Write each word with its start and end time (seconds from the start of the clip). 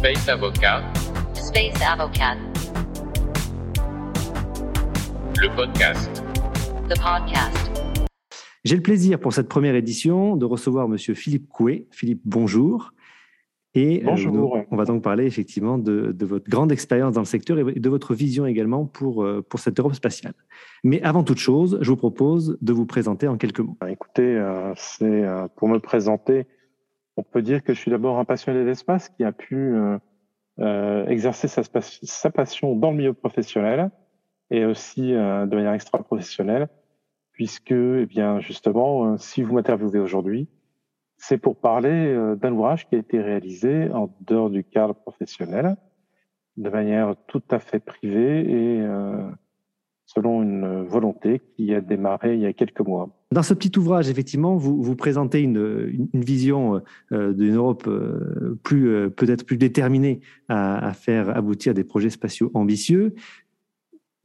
Space 0.00 0.28
Avocat, 0.28 0.82
Space 1.34 1.82
Avocat, 1.82 2.36
le 5.38 5.54
podcast. 5.56 6.22
the 6.88 6.98
podcast. 6.98 7.70
J'ai 8.64 8.76
le 8.76 8.82
plaisir 8.82 9.18
pour 9.20 9.32
cette 9.34 9.48
première 9.48 9.74
édition 9.74 10.36
de 10.36 10.44
recevoir 10.46 10.88
Monsieur 10.88 11.14
Philippe 11.14 11.48
Coué. 11.48 11.86
Philippe, 11.90 12.22
bonjour. 12.24 12.92
Et 13.74 14.00
euh, 14.02 14.06
Bonjour. 14.06 14.32
nous- 14.34 14.50
on 14.70 14.76
va 14.76 14.84
donc 14.84 15.02
parler 15.02 15.26
effectivement 15.26 15.78
de, 15.78 16.10
de 16.12 16.26
votre 16.26 16.48
grande 16.50 16.72
expérience 16.72 17.14
dans 17.14 17.20
le 17.20 17.26
secteur 17.26 17.56
et 17.58 17.64
de 17.78 17.88
votre 17.88 18.14
vision 18.14 18.44
également 18.46 18.84
pour, 18.86 19.22
euh, 19.22 19.42
pour 19.48 19.60
cette 19.60 19.78
Europe 19.78 19.94
spatiale. 19.94 20.34
Mais 20.82 21.00
avant 21.02 21.22
toute 21.22 21.38
chose, 21.38 21.78
je 21.80 21.88
vous 21.90 21.96
propose 21.96 22.58
de 22.62 22.72
vous 22.72 22.84
présenter 22.86 23.28
en 23.28 23.36
quelques 23.36 23.60
mots. 23.60 23.76
Écoutez, 23.88 24.22
euh, 24.36 24.72
c'est 24.76 25.24
pour 25.56 25.68
me 25.68 25.78
présenter, 25.78 26.46
on 27.20 27.22
peut 27.22 27.42
dire 27.42 27.62
que 27.62 27.74
je 27.74 27.78
suis 27.78 27.90
d'abord 27.90 28.18
un 28.18 28.24
passionné 28.24 28.64
d'espace 28.64 29.10
qui 29.10 29.24
a 29.24 29.32
pu 29.32 29.54
euh, 29.54 29.98
euh, 30.60 31.06
exercer 31.06 31.48
sa, 31.48 31.62
sa 31.62 32.30
passion 32.30 32.74
dans 32.74 32.92
le 32.92 32.96
milieu 32.96 33.12
professionnel 33.12 33.90
et 34.50 34.64
aussi 34.64 35.14
euh, 35.14 35.44
de 35.44 35.54
manière 35.54 35.74
extra-professionnelle, 35.74 36.68
puisque, 37.32 37.72
eh 37.72 38.06
bien, 38.06 38.40
justement, 38.40 39.04
euh, 39.04 39.16
si 39.18 39.42
vous 39.42 39.54
m'interviewez 39.54 39.98
aujourd'hui, 39.98 40.48
c'est 41.18 41.36
pour 41.36 41.56
parler 41.56 41.90
euh, 41.90 42.36
d'un 42.36 42.52
ouvrage 42.52 42.88
qui 42.88 42.94
a 42.94 42.98
été 42.98 43.20
réalisé 43.20 43.90
en 43.90 44.08
dehors 44.22 44.48
du 44.48 44.64
cadre 44.64 44.94
professionnel, 44.94 45.76
de 46.56 46.70
manière 46.70 47.16
tout 47.26 47.42
à 47.50 47.58
fait 47.58 47.80
privée 47.80 48.40
et 48.40 48.84
selon 50.04 50.42
une 50.42 50.82
volonté 50.82 51.38
qui 51.38 51.72
a 51.74 51.80
démarré 51.80 52.34
il 52.34 52.40
y 52.40 52.46
a 52.46 52.52
quelques 52.52 52.80
mois. 52.80 53.08
Dans 53.32 53.44
ce 53.44 53.54
petit 53.54 53.78
ouvrage, 53.78 54.10
effectivement, 54.10 54.56
vous, 54.56 54.82
vous 54.82 54.96
présentez 54.96 55.40
une, 55.40 56.08
une- 56.12 56.20
vision 56.20 56.82
euh, 57.12 57.32
d'une 57.32 57.54
Europe 57.54 57.84
euh, 57.86 58.58
plus 58.64 58.88
euh, 58.88 59.08
peut-être 59.08 59.46
plus 59.46 59.56
déterminée 59.56 60.20
à, 60.48 60.92
faire 60.94 61.36
aboutir 61.36 61.72
des 61.72 61.84
projets 61.84 62.10
spatiaux 62.10 62.50
ambitieux. 62.54 63.14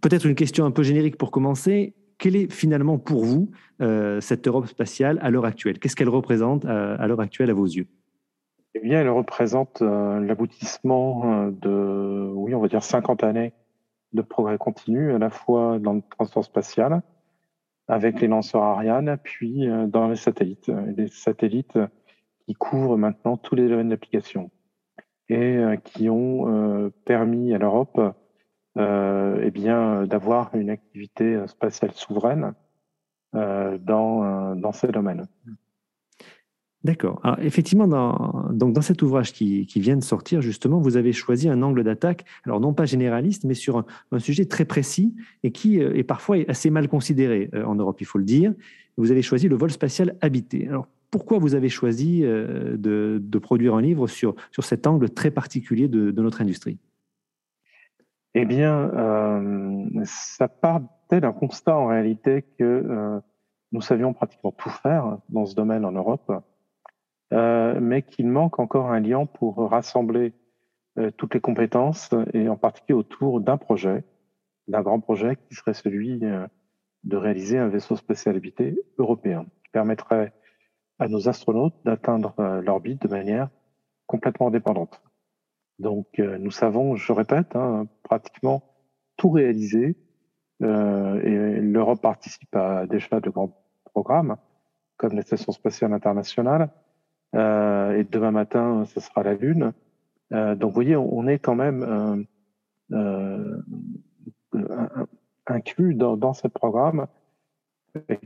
Peut-être 0.01 0.25
une 0.25 0.33
question 0.33 0.65
un 0.65 0.71
peu 0.71 0.81
générique 0.81 1.17
pour 1.17 1.29
commencer. 1.29 1.93
Quelle 2.17 2.35
est 2.35 2.51
finalement 2.51 2.97
pour 2.97 3.25
vous 3.25 3.51
euh, 3.79 4.19
cette 4.21 4.47
Europe 4.47 4.65
spatiale 4.67 5.19
à 5.21 5.29
l'heure 5.29 5.45
actuelle? 5.45 5.77
Qu'est-ce 5.77 5.95
qu'elle 5.95 6.09
représente 6.09 6.65
à, 6.65 6.95
à 6.95 7.07
l'heure 7.07 7.21
actuelle 7.21 7.51
à 7.51 7.53
vos 7.53 7.65
yeux? 7.65 7.87
Eh 8.73 8.79
bien, 8.79 9.01
elle 9.01 9.09
représente 9.09 9.83
euh, 9.83 10.19
l'aboutissement 10.19 11.45
euh, 11.45 11.51
de, 11.51 12.31
oui, 12.33 12.55
on 12.55 12.59
va 12.59 12.67
dire 12.67 12.83
50 12.83 13.23
années 13.23 13.53
de 14.13 14.21
progrès 14.23 14.57
continu, 14.57 15.13
à 15.13 15.19
la 15.19 15.29
fois 15.29 15.77
dans 15.77 15.93
le 15.93 16.01
transport 16.09 16.43
spatial, 16.43 17.03
avec 17.87 18.21
les 18.21 18.27
lanceurs 18.27 18.63
Ariane, 18.63 19.17
puis 19.23 19.69
euh, 19.69 19.87
dans 19.87 20.07
les 20.07 20.15
satellites. 20.15 20.69
Euh, 20.69 20.93
Les 20.97 21.07
satellites 21.07 21.79
qui 22.45 22.53
couvrent 22.53 22.97
maintenant 22.97 23.37
tous 23.37 23.55
les 23.55 23.67
domaines 23.67 23.89
d'application 23.89 24.51
et 25.29 25.57
euh, 25.57 25.75
qui 25.77 26.09
ont 26.09 26.91
permis 27.05 27.53
à 27.53 27.57
l'Europe 27.57 27.99
euh, 28.77 29.41
eh 29.41 29.51
bien, 29.51 30.05
d'avoir 30.05 30.53
une 30.53 30.69
activité 30.69 31.47
spatiale 31.47 31.91
souveraine 31.93 32.53
euh, 33.33 33.77
dans, 33.77 34.55
dans 34.55 34.71
ces 34.73 34.89
domaines. 34.89 35.27
D'accord. 36.85 37.19
Alors, 37.23 37.39
effectivement, 37.39 37.87
dans, 37.87 38.45
donc 38.51 38.73
dans 38.73 38.83
cet 38.83 39.01
ouvrage 39.01 39.33
qui, 39.33 39.65
qui 39.65 39.79
vient 39.79 39.97
de 39.97 40.03
sortir, 40.03 40.43
justement, 40.43 40.79
vous 40.79 40.97
avez 40.97 41.13
choisi 41.13 41.49
un 41.49 41.63
angle 41.63 41.83
d'attaque, 41.83 42.25
alors 42.43 42.59
non 42.59 42.75
pas 42.75 42.85
généraliste, 42.85 43.43
mais 43.43 43.55
sur 43.55 43.83
un, 44.11 44.19
sujet 44.19 44.45
très 44.45 44.65
précis 44.65 45.15
et 45.41 45.51
qui 45.51 45.81
euh, 45.81 45.95
est 45.95 46.03
parfois 46.03 46.37
assez 46.47 46.69
mal 46.69 46.87
considéré 46.87 47.49
euh, 47.55 47.63
en 47.63 47.73
Europe, 47.73 48.01
il 48.01 48.05
faut 48.05 48.19
le 48.19 48.23
dire. 48.23 48.53
Vous 48.97 49.09
avez 49.09 49.23
choisi 49.23 49.47
le 49.47 49.55
vol 49.55 49.71
spatial 49.71 50.15
habité. 50.21 50.67
Alors, 50.67 50.87
pourquoi 51.09 51.39
vous 51.39 51.55
avez 51.55 51.69
choisi 51.69 52.23
euh, 52.23 52.77
de, 52.77 53.19
de 53.19 53.37
produire 53.39 53.73
un 53.73 53.81
livre 53.81 54.05
sur, 54.05 54.35
sur 54.51 54.63
cet 54.63 54.85
angle 54.85 55.09
très 55.09 55.31
particulier 55.31 55.87
de, 55.87 56.11
de 56.11 56.21
notre 56.21 56.39
industrie? 56.41 56.77
Eh 58.35 58.45
bien, 58.45 58.91
ça 60.03 60.49
partait 60.49 61.21
d'un 61.21 61.31
constat 61.31 61.77
en 61.77 61.87
réalité 61.87 62.43
que 62.59 63.21
nous 63.71 63.79
savions 63.79 64.11
pratiquement 64.13 64.51
tout 64.51 64.69
faire 64.69 65.19
dans 65.29 65.45
ce 65.45 65.55
domaine 65.55 65.85
en 65.85 65.93
Europe, 65.93 66.29
euh, 67.33 67.79
mais 67.79 68.01
qu'il 68.01 68.27
manque 68.27 68.59
encore 68.59 68.91
un 68.91 68.99
lien 68.99 69.25
pour 69.25 69.57
rassembler 69.69 70.33
euh, 70.97 71.11
toutes 71.11 71.33
les 71.33 71.41
compétences 71.41 72.09
et 72.33 72.47
en 72.49 72.57
particulier 72.57 72.97
autour 72.97 73.41
d'un 73.41 73.57
projet, 73.57 74.03
d'un 74.67 74.81
grand 74.81 74.99
projet 74.99 75.35
qui 75.35 75.55
serait 75.55 75.73
celui 75.73 76.23
euh, 76.23 76.47
de 77.03 77.17
réaliser 77.17 77.57
un 77.57 77.67
vaisseau 77.67 77.95
spatial 77.95 78.35
habité 78.35 78.79
européen 78.97 79.45
qui 79.63 79.71
permettrait 79.71 80.33
à 80.99 81.07
nos 81.07 81.27
astronautes 81.27 81.75
d'atteindre 81.83 82.33
l'orbite 82.63 83.01
de 83.01 83.09
manière 83.09 83.49
complètement 84.07 84.47
indépendante. 84.47 85.01
Donc, 85.77 86.19
nous 86.19 86.51
savons, 86.51 86.95
je 86.95 87.11
répète, 87.11 87.53
hein, 87.53 87.85
pratiquement 88.01 88.63
tout 89.17 89.29
réalisé. 89.29 89.97
Euh, 90.61 91.21
et 91.21 91.61
l'Europe 91.61 92.01
participe 92.01 92.55
à 92.55 92.85
déjà 92.87 93.19
de 93.19 93.29
grands 93.29 93.57
programmes, 93.83 94.37
comme 94.97 95.13
la 95.13 95.21
Station 95.21 95.51
spatiale 95.51 95.93
internationale. 95.93 96.69
Euh, 97.35 97.97
et 97.97 98.03
demain 98.03 98.31
matin, 98.31 98.85
ce 98.85 98.99
sera 98.99 99.23
la 99.23 99.33
Lune. 99.33 99.73
Euh, 100.31 100.55
donc, 100.55 100.69
vous 100.69 100.75
voyez, 100.75 100.95
on, 100.95 101.27
est 101.27 101.39
quand 101.39 101.55
même 101.55 102.25
euh, 102.91 103.57
inclus 105.45 105.95
dans, 105.95 106.33
ce 106.33 106.47
programme 106.47 107.07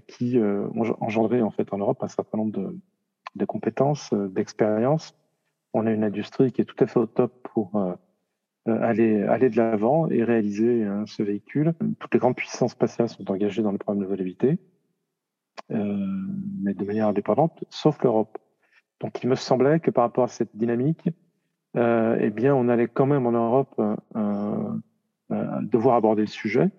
qui 0.07 0.39
ont 0.39 0.95
engendré 0.99 1.41
en 1.41 1.51
fait 1.51 1.71
en 1.73 1.77
Europe 1.77 2.01
un 2.01 2.07
certain 2.07 2.37
nombre 2.39 2.73
de, 3.35 3.45
compétences, 3.45 4.13
d'expériences 4.13 5.15
on 5.73 5.85
a 5.85 5.91
une 5.91 6.03
industrie 6.03 6.51
qui 6.51 6.61
est 6.61 6.65
tout 6.65 6.83
à 6.83 6.87
fait 6.87 6.99
au 6.99 7.05
top 7.05 7.47
pour 7.53 7.79
aller, 8.65 9.19
de 9.21 9.57
l'avant 9.57 10.09
et 10.09 10.23
réaliser 10.23 10.83
hein, 10.83 11.03
ce 11.05 11.21
véhicule. 11.21 11.75
Toutes 11.99 12.11
les 12.11 12.19
grandes 12.19 12.35
puissances 12.35 12.71
spatiales 12.71 13.07
sont 13.07 13.29
engagées 13.29 13.61
dans 13.61 13.71
le 13.71 13.77
programme 13.77 14.01
de 14.01 14.07
volabilité, 14.07 14.57
mais 15.69 16.73
de 16.73 16.83
manière 16.85 17.07
indépendante, 17.07 17.63
sauf 17.69 18.01
l'Europe. 18.01 18.39
Donc 18.99 19.23
il 19.23 19.29
me 19.29 19.35
semblait 19.35 19.79
que 19.79 19.91
par 19.91 20.03
rapport 20.03 20.25
à 20.25 20.27
cette 20.27 20.55
dynamique, 20.55 21.09
euh, 21.77 22.17
eh 22.19 22.31
bien, 22.31 22.55
on 22.55 22.67
allait 22.67 22.87
quand 22.87 23.05
même 23.05 23.25
en 23.27 23.31
Europe 23.31 23.75
euh, 23.79 23.95
euh, 24.15 24.73
euh, 25.31 25.61
devoir 25.61 25.95
aborder 25.95 26.23
le 26.23 26.27
sujet, 26.27 26.71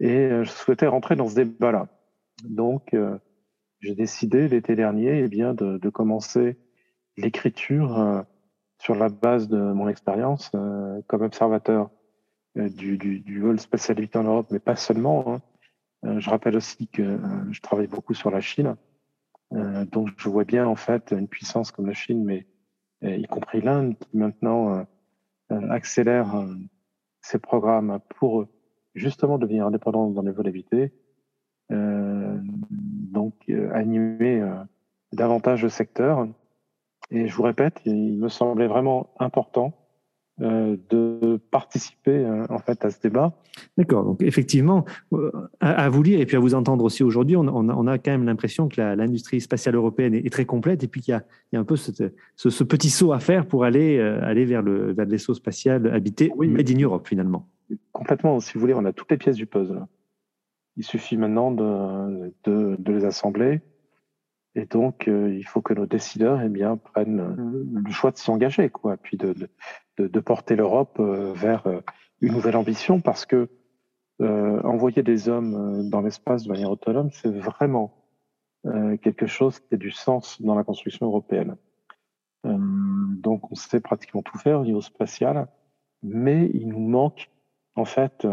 et 0.00 0.16
euh, 0.16 0.44
je 0.44 0.50
souhaitais 0.50 0.86
rentrer 0.86 1.16
dans 1.16 1.28
ce 1.28 1.36
débat-là. 1.36 1.88
Donc, 2.44 2.94
j'ai 3.80 3.94
décidé 3.94 4.48
l'été 4.48 4.76
dernier, 4.76 5.20
eh 5.20 5.28
bien, 5.28 5.54
de, 5.54 5.78
de 5.78 5.88
commencer 5.88 6.58
l'écriture 7.16 8.24
sur 8.78 8.94
la 8.94 9.08
base 9.08 9.48
de 9.48 9.56
mon 9.56 9.88
expérience 9.88 10.50
comme 11.06 11.22
observateur 11.22 11.88
du, 12.56 12.98
du, 12.98 13.20
du 13.20 13.40
vol 13.40 13.58
spatial 13.58 14.06
en 14.14 14.22
Europe, 14.24 14.48
mais 14.50 14.58
pas 14.58 14.76
seulement. 14.76 15.40
hein. 16.02 16.18
Je 16.18 16.28
rappelle 16.28 16.56
aussi 16.56 16.88
que 16.88 17.18
je 17.50 17.60
travaille 17.62 17.86
beaucoup 17.86 18.12
sur 18.12 18.30
la 18.30 18.42
Chine, 18.42 18.76
donc 19.52 20.08
je 20.16 20.28
vois 20.28 20.44
bien 20.44 20.66
en 20.66 20.76
fait 20.76 21.12
une 21.12 21.28
puissance 21.28 21.70
comme 21.70 21.86
la 21.86 21.94
Chine, 21.94 22.24
mais 22.24 22.46
euh, 23.04 23.16
y 23.16 23.26
compris 23.26 23.60
l'Inde, 23.60 23.96
qui 23.98 24.16
maintenant 24.16 24.74
euh, 24.74 24.82
euh, 25.52 25.70
accélère 25.70 26.34
euh, 26.36 26.54
ses 27.20 27.38
programmes 27.38 28.00
pour 28.18 28.40
euh, 28.40 28.48
justement 28.94 29.38
devenir 29.38 29.66
indépendante 29.66 30.14
dans 30.14 30.22
les 30.22 30.32
vols 30.32 30.48
habités, 30.48 30.92
euh, 31.72 32.38
donc 32.42 33.34
euh, 33.48 33.70
animer 33.74 34.40
euh, 34.40 34.54
davantage 35.12 35.62
le 35.62 35.68
secteur. 35.68 36.26
Et 37.10 37.28
je 37.28 37.36
vous 37.36 37.42
répète, 37.42 37.80
il 37.84 38.18
me 38.18 38.28
semblait 38.28 38.66
vraiment 38.66 39.14
important 39.18 39.72
euh, 39.72 39.85
de 40.38 41.40
participer 41.50 42.18
euh, 42.18 42.44
en 42.50 42.58
fait 42.58 42.84
à 42.84 42.90
ce 42.90 43.00
débat. 43.00 43.32
D'accord. 43.78 44.04
Donc, 44.04 44.22
effectivement, 44.22 44.84
euh, 45.14 45.30
à, 45.60 45.88
vous 45.88 46.02
lire 46.02 46.20
et 46.20 46.26
puis 46.26 46.36
à 46.36 46.40
vous 46.40 46.54
entendre 46.54 46.84
aussi 46.84 47.02
aujourd'hui, 47.02 47.36
on, 47.36 47.86
a, 47.86 47.98
quand 47.98 48.10
même 48.10 48.26
l'impression 48.26 48.68
que 48.68 48.80
l'industrie 48.80 49.40
spatiale 49.40 49.76
européenne 49.76 50.14
est, 50.14 50.30
très 50.30 50.44
complète 50.44 50.84
et 50.84 50.88
puis 50.88 51.00
qu'il 51.00 51.12
y 51.52 51.56
a, 51.56 51.58
un 51.58 51.64
peu 51.64 51.76
ce, 51.76 51.90
ce 52.36 52.64
petit 52.64 52.90
saut 52.90 53.12
à 53.12 53.18
faire 53.18 53.46
pour 53.46 53.64
aller, 53.64 53.96
euh, 53.96 54.22
aller 54.22 54.44
vers, 54.44 54.60
le, 54.60 54.92
vers 54.92 55.06
le 55.06 55.12
vaisseau 55.12 55.32
spatial 55.32 55.86
habité 55.94 56.30
Oui. 56.36 56.48
made 56.48 56.70
in 56.70 56.80
Europe, 56.82 57.08
finalement. 57.08 57.48
Complètement, 57.92 58.38
si 58.40 58.54
vous 58.54 58.60
voulez, 58.60 58.74
on 58.74 58.84
a 58.84 58.92
toutes 58.92 59.10
les 59.10 59.16
pièces 59.16 59.36
du 59.36 59.46
puzzle. 59.46 59.86
Il 60.76 60.84
suffit 60.84 61.16
maintenant 61.16 61.50
de, 61.50 62.34
de, 62.44 62.76
de 62.78 62.92
les 62.92 63.04
assembler. 63.06 63.62
Et 64.54 64.64
donc, 64.64 65.06
euh, 65.06 65.34
il 65.34 65.46
faut 65.46 65.60
que 65.60 65.74
nos 65.74 65.86
décideurs 65.86 66.40
eh 66.42 66.48
bien, 66.48 66.76
prennent 66.76 67.20
euh, 67.20 67.82
le 67.84 67.90
choix 67.90 68.10
de 68.10 68.16
s'y 68.16 68.30
engager, 68.30 68.70
quoi, 68.70 68.96
puis 68.96 69.18
de, 69.18 69.34
de, 69.34 69.48
de, 69.98 70.06
de 70.06 70.20
porter 70.20 70.56
l'Europe 70.56 70.98
euh, 70.98 71.32
vers 71.32 71.66
euh, 71.66 71.80
une 72.20 72.32
nouvelle 72.32 72.56
ambition, 72.56 73.00
parce 73.00 73.26
que 73.26 73.48
euh, 74.20 74.62
envoyer 74.62 75.02
des 75.02 75.28
hommes 75.28 75.54
euh, 75.54 75.90
dans 75.90 76.00
l'espace 76.00 76.44
de 76.44 76.48
manière 76.48 76.70
autonome, 76.70 77.10
c'est 77.12 77.30
vraiment 77.30 78.04
euh, 78.66 78.96
quelque 78.96 79.26
chose 79.26 79.60
qui 79.60 79.74
a 79.74 79.76
du 79.76 79.90
sens 79.90 80.40
dans 80.40 80.54
la 80.54 80.64
construction 80.64 81.06
européenne. 81.06 81.56
Euh, 82.46 82.56
donc, 82.58 83.50
on 83.50 83.54
sait 83.54 83.80
pratiquement 83.80 84.22
tout 84.22 84.38
faire 84.38 84.60
au 84.60 84.64
niveau 84.64 84.80
spatial, 84.80 85.48
mais 86.02 86.50
il 86.54 86.68
nous 86.68 86.80
manque 86.80 87.30
en 87.74 87.84
fait 87.84 88.26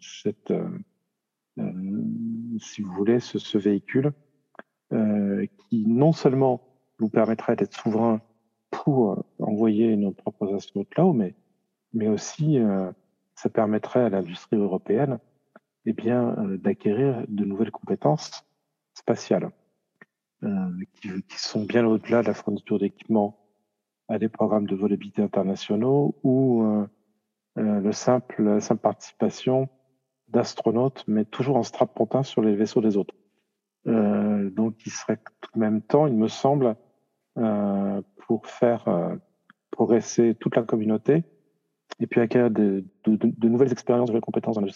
cette, 0.00 0.52
si 2.58 2.82
vous 2.82 2.92
voulez, 2.92 3.20
ce, 3.20 3.38
ce 3.38 3.58
véhicule 3.58 4.12
qui 4.90 5.86
non 5.86 6.12
seulement 6.12 6.62
nous 6.98 7.08
permettrait 7.08 7.54
d'être 7.54 7.74
souverain 7.74 8.20
pour 8.82 9.24
envoyer 9.38 9.96
nos 9.96 10.12
propres 10.12 10.54
astronautes 10.54 10.96
là-haut, 10.96 11.12
mais, 11.12 11.34
mais 11.92 12.08
aussi 12.08 12.58
ça 13.36 13.48
permettrait 13.48 14.00
à 14.00 14.08
l'industrie 14.08 14.56
européenne 14.56 15.18
eh 15.86 15.92
bien, 15.92 16.36
d'acquérir 16.58 17.24
de 17.28 17.44
nouvelles 17.44 17.70
compétences 17.70 18.44
spatiales 18.94 19.50
qui, 20.40 21.08
qui, 21.28 21.38
sont 21.38 21.64
bien 21.64 21.86
au-delà 21.86 22.22
de 22.22 22.26
la 22.26 22.34
fourniture 22.34 22.80
d'équipements 22.80 23.38
à 24.08 24.18
des 24.18 24.28
programmes 24.28 24.66
de 24.66 24.74
volabilité 24.74 25.22
internationaux 25.22 26.16
ou 26.24 26.64
le 27.54 27.92
simple, 27.92 28.42
la 28.42 28.60
simple 28.60 28.82
participation 28.82 29.68
d'astronautes, 30.32 31.04
mais 31.06 31.24
toujours 31.24 31.56
en 31.56 31.62
strapontin 31.62 32.22
sur 32.22 32.42
les 32.42 32.56
vaisseaux 32.56 32.80
des 32.80 32.96
autres. 32.96 33.14
Euh, 33.86 34.50
donc, 34.50 34.74
il 34.86 34.92
serait 34.92 35.18
tout 35.40 35.50
de 35.54 35.60
même 35.60 35.82
temps, 35.82 36.06
il 36.06 36.14
me 36.14 36.28
semble, 36.28 36.66
euh, 36.66 36.74
pour 37.34 38.46
faire 38.46 38.86
euh, 38.88 39.14
progresser 39.70 40.34
toute 40.38 40.56
la 40.56 40.62
communauté 40.62 41.24
et 42.00 42.06
puis 42.06 42.20
acquérir 42.20 42.50
de, 42.50 42.84
nouvelles 43.42 43.72
expériences, 43.72 44.08
de 44.08 44.12
nouvelles 44.12 44.22
compétences 44.22 44.56
dans 44.56 44.66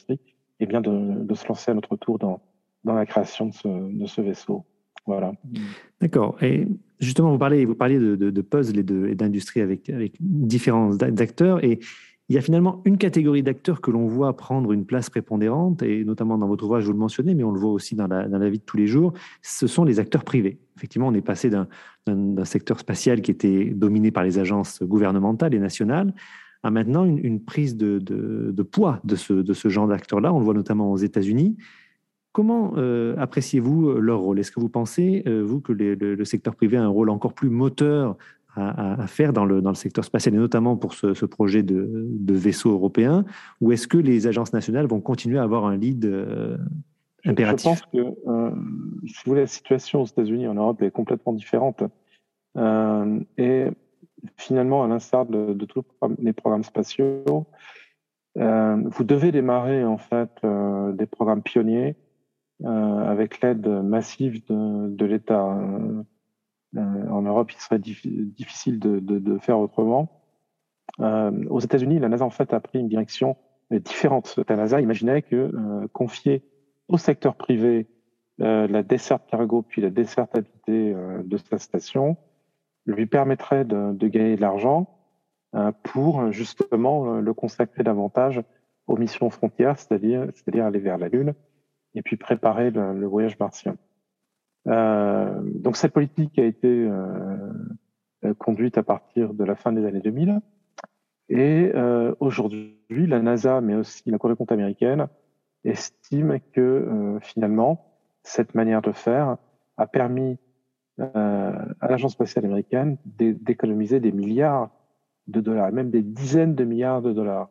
et 0.61 0.67
bien 0.67 0.81
de, 0.81 1.35
se 1.35 1.49
lancer 1.49 1.71
à 1.71 1.75
notre 1.75 1.97
tour 1.97 2.19
dans, 2.19 2.41
la 2.85 3.07
création 3.07 3.47
de 3.47 4.07
ce, 4.07 4.21
vaisseau. 4.21 4.65
Voilà. 5.07 5.33
D'accord. 6.01 6.43
Et 6.43 6.67
justement, 6.99 7.31
vous 7.31 7.39
parlez, 7.39 7.65
vous 7.65 7.75
parliez 7.75 7.99
de, 7.99 8.17
de, 8.17 8.31
de 8.31 8.41
puzzle 8.43 8.79
et 8.79 9.15
d'industrie 9.15 9.61
avec, 9.61 9.89
avec 9.91 10.15
différents 10.21 10.97
acteurs. 10.99 11.63
Et 11.65 11.81
il 12.29 12.35
y 12.35 12.39
a 12.39 12.41
finalement 12.41 12.83
une 12.85 12.99
catégorie 12.99 13.43
d'acteurs 13.43 13.81
que 13.81 13.91
l'on 13.91 14.09
voit 14.09 14.37
prendre 14.37 14.73
une 14.73 14.85
place 14.85 15.11
prépondérante, 15.11 15.83
et 15.83 16.05
notamment 16.05 16.39
dans 16.39 16.49
votre 16.49 16.65
ouvrage, 16.65 16.85
vous 16.85 16.93
le 16.93 16.99
mentionnez, 16.99 17.35
mais 17.35 17.45
on 17.45 17.53
le 17.53 17.61
voit 17.61 17.71
aussi 17.71 17.95
dans 17.95 18.09
la, 18.09 18.49
vie 18.49 18.59
de 18.59 18.65
tous 18.65 18.77
les 18.77 18.89
jours, 18.89 19.13
ce 19.43 19.67
sont 19.67 19.85
les 19.85 20.01
acteurs 20.01 20.25
privés. 20.25 20.59
Effectivement, 20.77 21.07
on 21.09 21.15
est 21.15 21.23
passé 21.23 21.51
d'un 21.51 22.45
secteur 22.45 22.81
spatial 22.81 23.21
qui 23.21 23.31
était 23.31 23.67
dominé 23.67 24.11
par 24.11 24.25
les 24.25 24.39
agences 24.39 24.83
gouvernementales 24.83 25.55
et 25.55 25.61
nationales 25.61 26.13
à 26.65 26.71
maintenant 26.71 27.05
une, 27.05 27.41
prise 27.41 27.77
de, 27.77 28.63
poids 28.63 29.01
de 29.05 29.15
ce, 29.15 29.69
genre 29.69 29.87
d'acteurs-là. 29.87 30.33
On 30.33 30.41
le 30.41 30.45
voit 30.45 30.55
notamment 30.55 30.91
aux 30.91 30.97
États-Unis. 30.97 31.57
Comment 32.33 32.75
euh, 32.77 33.15
appréciez-vous 33.19 33.93
leur 34.01 34.19
rôle? 34.19 34.41
Est-ce 34.41 34.51
que 34.51 34.61
vous 34.61 34.69
pensez, 34.69 35.23
euh, 35.27 35.43
vous, 35.43 35.61
que 35.61 35.73
le, 35.73 36.25
secteur 36.25 36.57
privé 36.57 36.77
a 36.77 36.83
un 36.83 36.89
rôle 36.89 37.09
encore 37.11 37.35
plus 37.35 37.51
moteur 37.51 38.17
à, 38.57 39.03
à, 39.03 39.07
faire 39.07 39.33
dans 39.33 39.45
le, 39.45 39.61
dans 39.61 39.71
le 39.71 39.77
secteur 39.77 40.05
spatial, 40.05 40.35
et 40.35 40.39
notamment 40.39 40.77
pour 40.77 40.95
ce, 40.95 41.15
ce 41.15 41.27
projet 41.27 41.63
de, 41.63 42.09
de, 42.09 42.35
vaisseau 42.35 42.73
européen 42.73 43.25
Ou 43.61 43.73
est-ce 43.73 43.87
que 43.87 43.99
les 43.99 44.27
agences 44.27 44.53
nationales 44.53 44.87
vont 44.87 45.01
continuer 45.01 45.39
à 45.39 45.43
avoir 45.43 45.67
un 45.67 45.77
lead 45.77 46.05
euh, 46.07 46.57
impératif? 47.25 47.83
Je 47.93 47.99
pense 48.01 48.15
que, 48.15 48.31
euh, 48.31 48.51
si 49.07 49.25
vous 49.25 49.31
voulez, 49.31 49.43
la 49.43 49.47
situation 49.47 50.03
aux 50.03 50.07
États-Unis, 50.07 50.49
en 50.49 50.55
Europe, 50.55 50.81
est 50.83 50.91
complètement 50.91 51.35
différente. 51.35 51.83
Euh, 52.57 53.21
et 53.37 53.67
finalement, 54.39 54.83
à 54.83 54.89
l'instar 54.89 55.27
de, 55.27 55.53
de, 55.53 55.67
tous 55.67 55.85
les 56.19 56.33
programmes 56.33 56.65
spatiaux, 56.65 57.47
vous 58.35 59.05
devez 59.05 59.33
démarrer 59.33 59.83
en 59.85 59.97
fait 59.97 60.31
des 60.93 61.07
programmes 61.07 61.43
pionniers 61.43 61.97
avec 62.63 63.41
l'aide 63.41 63.67
massive 63.67 64.43
de, 64.47 64.89
de 64.89 65.05
l'État. 65.07 65.59
Euh, 66.77 67.09
en 67.09 67.23
Europe, 67.23 67.53
il 67.53 67.59
serait 67.59 67.79
difficile 67.79 68.79
de, 68.79 68.99
de, 68.99 69.19
de, 69.19 69.39
faire 69.39 69.59
autrement. 69.59 70.23
Euh, 71.01 71.31
aux 71.49 71.61
États-Unis, 71.61 71.99
la 71.99 72.09
NASA 72.09 72.25
en 72.25 72.31
fait 72.31 72.53
a 72.53 72.61
pris 72.61 72.81
une 72.81 72.89
direction 72.89 73.37
différente. 73.71 74.39
La 74.49 74.57
NASA 74.57 74.81
imaginait 74.81 75.23
que 75.23 75.37
euh, 75.37 75.89
confier 75.93 76.43
au 76.89 76.99
secteur 76.99 77.35
privé 77.35 77.87
la 78.39 78.83
desserte 78.83 79.27
cargo 79.31 79.63
puis 79.63 79.81
la 79.81 79.89
desserte 79.89 80.37
habitée 80.37 80.95
de 81.25 81.37
sa 81.39 81.57
station 81.57 82.19
lui 82.85 83.07
permettrait 83.07 83.65
de, 83.65 83.95
de 83.95 84.09
gagner 84.09 84.37
de 84.37 84.43
l'argent 84.43 84.95
pour 85.83 86.31
justement 86.33 87.15
le 87.15 87.33
consacrer 87.33 87.83
davantage 87.83 88.43
aux 88.89 88.99
missions 88.99 89.31
frontières, 89.31 89.79
c'est-à-dire 89.79 90.29
aller 90.63 90.81
vers 90.81 90.99
la 90.99 91.09
Lune 91.09 91.33
et 91.95 92.03
puis 92.03 92.19
préparer 92.19 92.71
le, 92.71 92.93
le 92.93 93.07
voyage 93.07 93.39
martien. 93.39 93.79
Euh, 94.67 95.41
donc 95.43 95.77
cette 95.77 95.93
politique 95.93 96.39
a 96.39 96.45
été 96.45 96.69
euh, 96.69 98.35
conduite 98.39 98.79
à 98.79 98.83
partir 98.83 99.35
de 99.35 99.45
la 99.45 99.55
fin 99.55 99.73
des 99.73 99.85
années 99.85 100.01
2000. 100.01 100.41
Et 101.29 101.73
euh, 101.75 102.15
aujourd'hui, 102.21 102.77
la 102.91 103.21
NASA, 103.21 103.61
mais 103.61 103.75
aussi 103.75 104.03
la 104.11 104.19
Cour 104.19 104.31
des 104.31 104.37
comptes 104.37 104.53
américaine, 104.53 105.09
estime 105.65 106.39
que 106.53 106.61
euh, 106.61 107.21
finalement, 107.21 107.85
cette 108.23 108.55
manière 108.55 108.83
de 108.83 108.93
faire 108.93 109.37
a 109.77 109.87
permis 109.87 110.39
euh, 111.01 111.53
à 111.81 111.89
l'Agence 111.89 112.13
spatiale 112.13 112.47
américaine 112.47 112.97
d'économiser 113.05 114.01
des 114.01 114.13
milliards 114.13 114.71
de 115.27 115.41
dollars, 115.41 115.73
même 115.73 115.91
des 115.91 116.03
dizaines 116.03 116.55
de 116.55 116.65
milliards 116.65 117.03
de 117.03 117.13
dollars. 117.13 117.51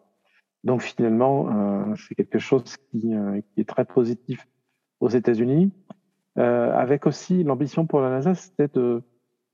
Donc 0.63 0.81
finalement, 0.81 1.49
euh, 1.49 1.95
c'est 1.95 2.15
quelque 2.15 2.39
chose 2.39 2.77
qui, 2.89 3.13
est 3.57 3.69
très 3.69 3.85
positif 3.85 4.47
aux 4.99 5.09
États-Unis 5.09 5.71
avec 6.35 7.07
aussi 7.07 7.43
l'ambition 7.43 7.85
pour 7.85 8.01
la 8.01 8.09
NASA, 8.09 8.35
c'était 8.35 8.67
de, 8.67 9.01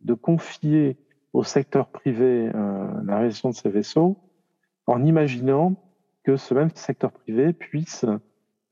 de, 0.02 0.14
confier 0.14 0.98
au 1.34 1.44
secteur 1.44 1.88
privé 1.88 2.50
euh, 2.54 2.88
la 3.06 3.18
réalisation 3.18 3.50
de 3.50 3.56
ces 3.56 3.70
vaisseaux, 3.70 4.18
en 4.88 5.04
imaginant 5.04 5.76
que 6.24 6.36
ce 6.38 6.54
même 6.54 6.70
secteur 6.76 7.12
privé 7.12 7.54
puisse 7.54 8.06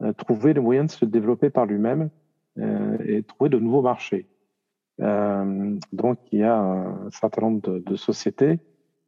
euh, 0.01 0.13
trouver 0.13 0.53
les 0.53 0.61
moyens 0.61 0.87
de 0.87 0.91
se 0.97 1.05
développer 1.05 1.49
par 1.49 1.65
lui-même 1.65 2.09
euh, 2.57 2.97
et 3.05 3.23
trouver 3.23 3.49
de 3.49 3.59
nouveaux 3.59 3.81
marchés. 3.81 4.27
Euh, 5.01 5.77
donc, 5.93 6.19
il 6.31 6.39
y 6.39 6.43
a 6.43 6.57
un 6.57 7.09
certain 7.11 7.41
nombre 7.41 7.61
de, 7.61 7.79
de, 7.79 7.95
sociétés 7.95 8.59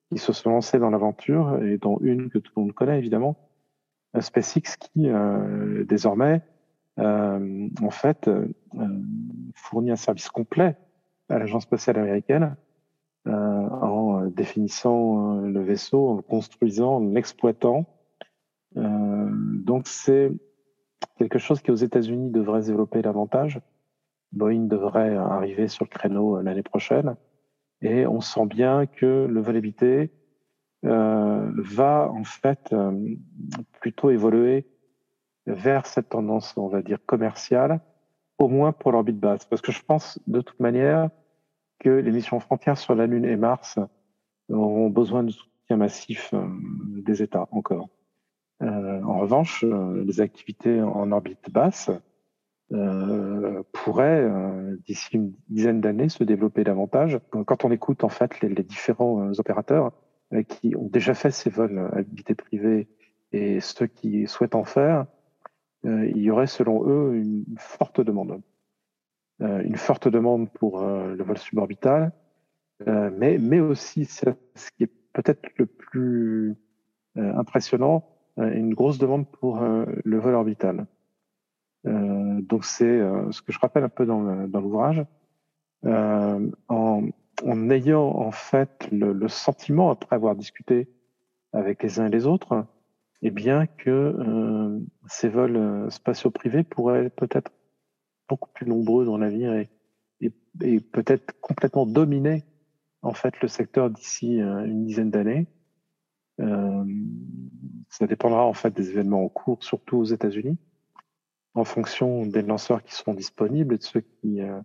qui 0.09 0.17
se 0.17 0.33
sont 0.33 0.49
lancées 0.49 0.79
dans 0.79 0.89
l'aventure 0.89 1.61
et 1.63 1.77
dont 1.77 1.97
une 2.01 2.29
que 2.29 2.39
tout 2.39 2.51
le 2.55 2.63
monde 2.63 2.73
connaît 2.73 2.97
évidemment, 2.97 3.37
SpaceX, 4.19 4.77
qui 4.77 5.07
désormais 5.85 6.41
euh, 6.99 7.69
en 7.81 7.89
fait, 7.89 8.27
euh, 8.27 8.47
fournit 9.55 9.91
un 9.91 9.95
service 9.95 10.29
complet 10.29 10.77
à 11.29 11.39
l'agence 11.39 11.63
spatiale 11.63 11.97
américaine 11.99 12.55
euh, 13.27 13.31
en 13.31 14.25
définissant 14.25 15.41
le 15.41 15.61
vaisseau, 15.61 16.09
en 16.09 16.15
le 16.15 16.21
construisant, 16.21 16.95
en 16.95 16.99
l'exploitant. 16.99 17.85
donc 18.75 19.87
c'est 19.87 20.31
quelque 21.17 21.39
chose 21.39 21.61
qui 21.61 21.71
aux 21.71 21.75
États-Unis 21.75 22.31
devrait 22.31 22.61
se 22.61 22.67
développer 22.67 23.01
davantage. 23.01 23.61
Boeing 24.31 24.67
devrait 24.67 25.15
arriver 25.15 25.67
sur 25.67 25.85
le 25.85 25.89
créneau 25.89 26.41
l'année 26.41 26.63
prochaine. 26.63 27.15
Et 27.81 28.05
on 28.05 28.21
sent 28.21 28.45
bien 28.45 28.85
que 28.85 29.27
le 29.29 29.41
vol 29.41 29.57
habité 29.57 30.11
euh, 30.83 31.51
va 31.57 32.09
en 32.11 32.23
fait 32.23 32.73
euh, 32.73 32.91
plutôt 33.81 34.09
évoluer 34.09 34.65
vers 35.45 35.85
cette 35.85 36.09
tendance, 36.09 36.55
on 36.57 36.67
va 36.67 36.81
dire, 36.81 36.99
commerciale, 37.05 37.79
au 38.37 38.47
moins 38.47 38.71
pour 38.71 38.91
l'orbite 38.91 39.19
basse. 39.19 39.45
Parce 39.45 39.61
que 39.61 39.71
je 39.71 39.81
pense 39.83 40.19
de 40.27 40.41
toute 40.41 40.59
manière 40.59 41.09
que 41.79 41.89
les 41.89 42.11
missions 42.11 42.39
frontières 42.39 42.77
sur 42.77 42.95
la 42.95 43.07
Lune 43.07 43.25
et 43.25 43.35
Mars 43.35 43.79
auront 44.49 44.89
besoin 44.89 45.23
de 45.23 45.31
soutien 45.31 45.77
massif 45.77 46.33
euh, 46.33 46.43
des 47.03 47.23
États 47.23 47.47
encore. 47.51 47.89
Euh, 48.61 49.01
en 49.03 49.19
revanche, 49.19 49.63
euh, 49.63 50.03
les 50.05 50.21
activités 50.21 50.81
en 50.81 51.11
orbite 51.11 51.49
basse 51.49 51.89
euh, 52.73 53.63
pourraient, 53.71 54.23
euh, 54.23 54.77
d'ici 54.85 55.09
une 55.13 55.33
dizaine 55.49 55.81
d'années, 55.81 56.09
se 56.09 56.23
développer 56.23 56.63
davantage. 56.63 57.19
Quand 57.31 57.65
on 57.65 57.71
écoute 57.71 58.03
en 58.03 58.09
fait 58.09 58.39
les, 58.41 58.63
différents 58.63 59.31
opérateurs 59.39 59.91
qui 60.47 60.75
ont 60.77 60.87
déjà 60.87 61.13
fait 61.13 61.31
ces 61.31 61.49
vols 61.49 61.77
à 61.79 61.97
habités 61.97 62.35
privés 62.35 62.87
et 63.33 63.59
ceux 63.59 63.87
qui 63.87 64.27
souhaitent 64.27 64.55
en 64.55 64.63
faire, 64.63 65.05
il 65.83 66.17
y 66.17 66.29
aurait 66.29 66.47
selon 66.47 66.87
eux 66.87 67.15
une 67.15 67.45
forte 67.57 68.01
demande. 68.01 68.41
Euh, 69.41 69.61
une 69.63 69.75
forte 69.75 70.07
demande 70.07 70.51
pour 70.51 70.81
euh, 70.81 71.15
le 71.15 71.23
vol 71.23 71.37
suborbital, 71.37 72.11
mais, 72.85 73.37
mais 73.37 73.59
aussi, 73.59 74.05
ce 74.05 74.25
qui 74.75 74.85
est 74.85 74.91
peut-être 75.13 75.47
le 75.57 75.67
plus 75.67 76.55
impressionnant, 77.15 78.07
une 78.37 78.73
grosse 78.73 78.97
demande 78.97 79.29
pour 79.29 79.61
le 79.61 80.17
vol 80.17 80.33
orbital. 80.33 80.87
donc 81.85 82.65
c'est 82.65 82.99
ce 83.29 83.41
que 83.43 83.51
je 83.51 83.59
rappelle 83.59 83.83
un 83.83 83.89
peu 83.89 84.07
dans, 84.07 84.47
dans 84.47 84.61
l'ouvrage. 84.61 85.05
En, 85.85 86.49
en, 86.69 87.69
ayant 87.69 88.01
en 88.01 88.31
fait 88.31 88.89
le, 88.91 89.13
le, 89.13 89.27
sentiment, 89.27 89.91
après 89.91 90.15
avoir 90.15 90.35
discuté 90.35 90.89
avec 91.53 91.83
les 91.83 91.99
uns 91.99 92.07
et 92.07 92.09
les 92.09 92.25
autres, 92.25 92.65
et 93.21 93.31
bien 93.31 93.67
que 93.67 93.89
euh, 93.89 94.79
ces 95.07 95.29
vols 95.29 95.57
euh, 95.57 95.89
spatiaux 95.89 96.31
privés 96.31 96.63
pourraient 96.63 97.09
peut-être 97.09 97.51
beaucoup 98.27 98.49
plus 98.53 98.65
nombreux 98.65 99.05
dans 99.05 99.17
l'avenir 99.17 99.53
et, 99.53 99.69
et, 100.21 100.31
et 100.61 100.79
peut-être 100.79 101.39
complètement 101.39 101.85
dominer 101.85 102.43
en 103.01 103.13
fait 103.13 103.39
le 103.41 103.47
secteur 103.47 103.89
d'ici 103.89 104.41
euh, 104.41 104.65
une 104.65 104.85
dizaine 104.85 105.11
d'années. 105.11 105.47
Euh, 106.39 106.85
ça 107.89 108.07
dépendra 108.07 108.45
en 108.45 108.53
fait 108.53 108.73
des 108.73 108.89
événements 108.89 109.25
en 109.25 109.29
cours, 109.29 109.63
surtout 109.63 109.97
aux 109.97 110.05
États-Unis, 110.05 110.57
en 111.53 111.63
fonction 111.63 112.25
des 112.25 112.41
lanceurs 112.41 112.83
qui 112.83 112.95
seront 112.95 113.13
disponibles 113.13 113.75
et 113.75 113.77
de 113.77 113.83
ceux 113.83 114.01
qui 114.01 114.41
euh, 114.41 114.59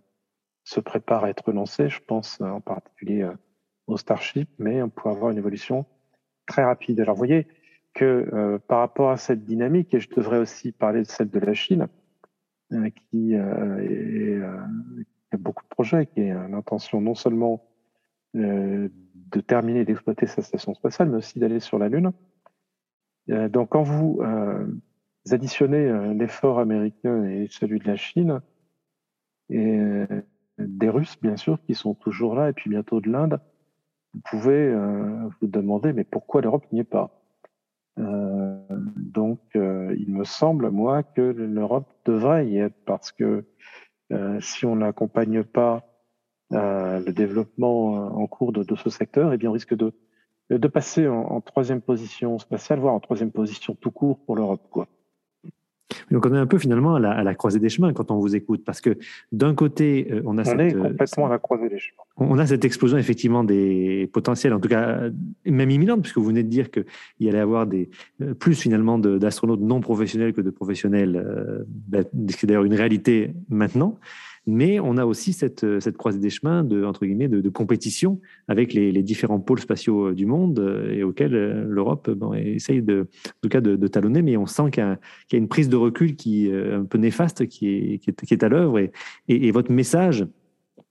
se 0.63 0.79
préparent 0.79 1.25
à 1.25 1.29
être 1.29 1.51
lancés. 1.51 1.89
Je 1.89 2.01
pense 2.01 2.41
en 2.41 2.61
particulier 2.61 3.29
au 3.85 3.97
Starship, 3.97 4.49
mais 4.57 4.81
on 4.81 4.89
pourrait 4.89 5.13
avoir 5.13 5.31
une 5.31 5.37
évolution 5.37 5.85
très 6.45 6.63
rapide. 6.63 6.99
Alors, 6.99 7.15
vous 7.15 7.19
voyez 7.19 7.47
que 7.97 8.29
euh, 8.31 8.59
par 8.59 8.79
rapport 8.79 9.09
à 9.09 9.17
cette 9.17 9.43
dynamique, 9.43 9.93
et 9.93 9.99
je 9.99 10.09
devrais 10.09 10.37
aussi 10.37 10.71
parler 10.71 11.01
de 11.01 11.07
celle 11.07 11.29
de 11.29 11.39
la 11.39 11.55
Chine, 11.55 11.87
euh, 12.73 12.89
qui, 13.09 13.33
est, 13.33 14.41
a 15.31 15.37
beaucoup 15.37 15.63
de 15.63 15.69
projets, 15.69 16.05
qui 16.05 16.21
a 16.29 16.47
l'intention 16.47 17.01
non 17.01 17.15
seulement 17.15 17.63
de 18.33 19.41
terminer 19.41 19.83
d'exploiter 19.83 20.27
sa 20.27 20.43
station 20.43 20.75
spatiale, 20.75 21.09
mais 21.09 21.17
aussi 21.17 21.39
d'aller 21.39 21.59
sur 21.59 21.79
la 21.79 21.89
Lune. 21.89 22.11
donc, 23.27 23.69
quand 23.69 23.81
vous 23.81 24.21
additionnez 25.31 26.13
l'effort 26.13 26.59
américain 26.59 27.23
et 27.23 27.47
celui 27.49 27.79
de 27.79 27.87
la 27.87 27.95
Chine, 27.95 28.41
et 29.49 30.05
des 30.59 30.89
Russes, 30.89 31.17
bien 31.19 31.35
sûr, 31.35 31.59
qui 31.63 31.73
sont 31.73 31.95
toujours 31.95 32.35
là, 32.35 32.49
et 32.49 32.53
puis 32.53 32.69
bientôt 32.69 33.01
de 33.01 33.09
l'Inde, 33.09 33.39
vous 34.13 34.21
pouvez 34.23 34.67
euh, 34.67 35.29
vous 35.39 35.47
demander, 35.47 35.93
mais 35.93 36.03
pourquoi 36.03 36.41
l'Europe 36.41 36.65
n'y 36.71 36.81
est 36.81 36.83
pas? 36.83 37.11
euh, 37.11 37.26
Donc, 37.97 39.39
euh, 39.55 39.95
il 39.97 40.11
me 40.11 40.23
semble, 40.23 40.69
moi, 40.69 41.03
que 41.03 41.21
l'Europe 41.21 41.91
devrait 42.05 42.47
y 42.47 42.59
être, 42.59 42.75
parce 42.85 43.11
que 43.11 43.45
si 44.39 44.65
on 44.65 44.77
n'accompagne 44.77 45.43
pas 45.43 45.83
le 46.51 47.11
développement 47.11 47.93
en 47.93 48.25
cours 48.27 48.53
de, 48.53 48.63
ce 48.75 48.89
secteur, 48.89 49.33
eh 49.33 49.37
bien, 49.37 49.49
on 49.49 49.53
risque 49.53 49.75
de, 49.75 49.93
de 50.49 50.67
passer 50.67 51.07
en, 51.07 51.23
en, 51.23 51.41
troisième 51.41 51.81
position 51.81 52.39
spatiale, 52.39 52.79
voire 52.79 52.93
en 52.93 53.01
troisième 53.01 53.31
position 53.31 53.75
tout 53.75 53.91
court 53.91 54.23
pour 54.25 54.37
l'Europe. 54.37 54.65
quoi. 54.69 54.87
Donc 56.11 56.25
on 56.25 56.33
est 56.33 56.37
un 56.37 56.45
peu 56.47 56.57
finalement 56.57 56.95
à 56.95 57.23
la, 57.23 57.35
croisée 57.35 57.59
des 57.59 57.69
chemins 57.69 57.93
quand 57.93 58.11
on 58.11 58.19
vous 58.19 58.35
écoute, 58.35 58.63
parce 58.65 58.81
que 58.81 58.97
d'un 59.31 59.55
côté, 59.55 60.07
euh, 60.11 60.21
on 60.25 60.37
a 60.37 60.43
cette, 60.43 60.59
euh, 60.59 60.89
complètement 60.89 61.27
à 61.27 61.29
la 61.29 61.37
croisée 61.37 61.69
des 61.69 61.79
chemins. 61.79 62.03
On 62.17 62.37
a 62.39 62.45
cette 62.45 62.65
explosion 62.65 62.97
effectivement 62.97 63.43
des 63.43 64.09
potentiels, 64.11 64.53
en 64.53 64.59
tout 64.59 64.69
cas 64.69 65.01
même 65.45 65.71
imminente, 65.71 66.01
puisque 66.01 66.17
vous 66.17 66.25
venez 66.25 66.43
de 66.43 66.49
dire 66.49 66.71
qu'il 66.71 66.85
y 67.19 67.29
allait 67.29 67.39
avoir 67.39 67.67
des 67.67 67.89
euh, 68.21 68.33
plus 68.33 68.55
finalement 68.55 68.97
d'astronautes 68.97 69.61
non 69.61 69.79
professionnels 69.79 70.33
que 70.33 70.41
de 70.41 70.49
professionnels, 70.49 71.65
ben, 71.87 72.05
ce 72.29 72.37
qui 72.37 72.45
est 72.45 72.47
d'ailleurs 72.47 72.65
une 72.65 72.73
réalité 72.73 73.33
maintenant. 73.49 73.97
Mais 74.47 74.79
on 74.79 74.95
a 74.95 75.05
aussi 75.05 75.33
cette, 75.33 75.65
euh, 75.65 75.81
cette 75.81 75.97
croisée 75.97 76.19
des 76.19 76.29
chemins 76.29 76.63
de, 76.63 76.85
entre 76.85 77.05
guillemets, 77.05 77.27
de, 77.27 77.49
compétition 77.49 78.21
avec 78.47 78.73
les, 78.73 79.03
différents 79.03 79.41
pôles 79.41 79.59
spatiaux 79.59 80.07
euh, 80.07 80.13
du 80.15 80.25
monde 80.25 80.59
euh, 80.59 80.89
et 80.93 81.03
auxquels 81.03 81.65
l'Europe 81.67 82.09
essaye 82.33 82.81
de, 82.81 83.01
en 83.01 83.39
tout 83.43 83.49
cas 83.49 83.59
de, 83.59 83.87
talonner. 83.87 84.21
Mais 84.21 84.37
on 84.37 84.45
sent 84.45 84.71
qu'il 84.71 84.83
y, 84.83 85.35
a 85.35 85.37
une 85.37 85.49
prise 85.49 85.67
de 85.67 85.75
recul 85.75 86.15
qui 86.15 86.49
un 86.49 86.85
peu 86.85 86.97
néfaste 86.97 87.47
qui 87.47 87.99
est, 88.31 88.43
à 88.43 88.49
l'œuvre. 88.49 88.79
Et, 89.27 89.51
votre 89.51 89.71
message, 89.71 90.25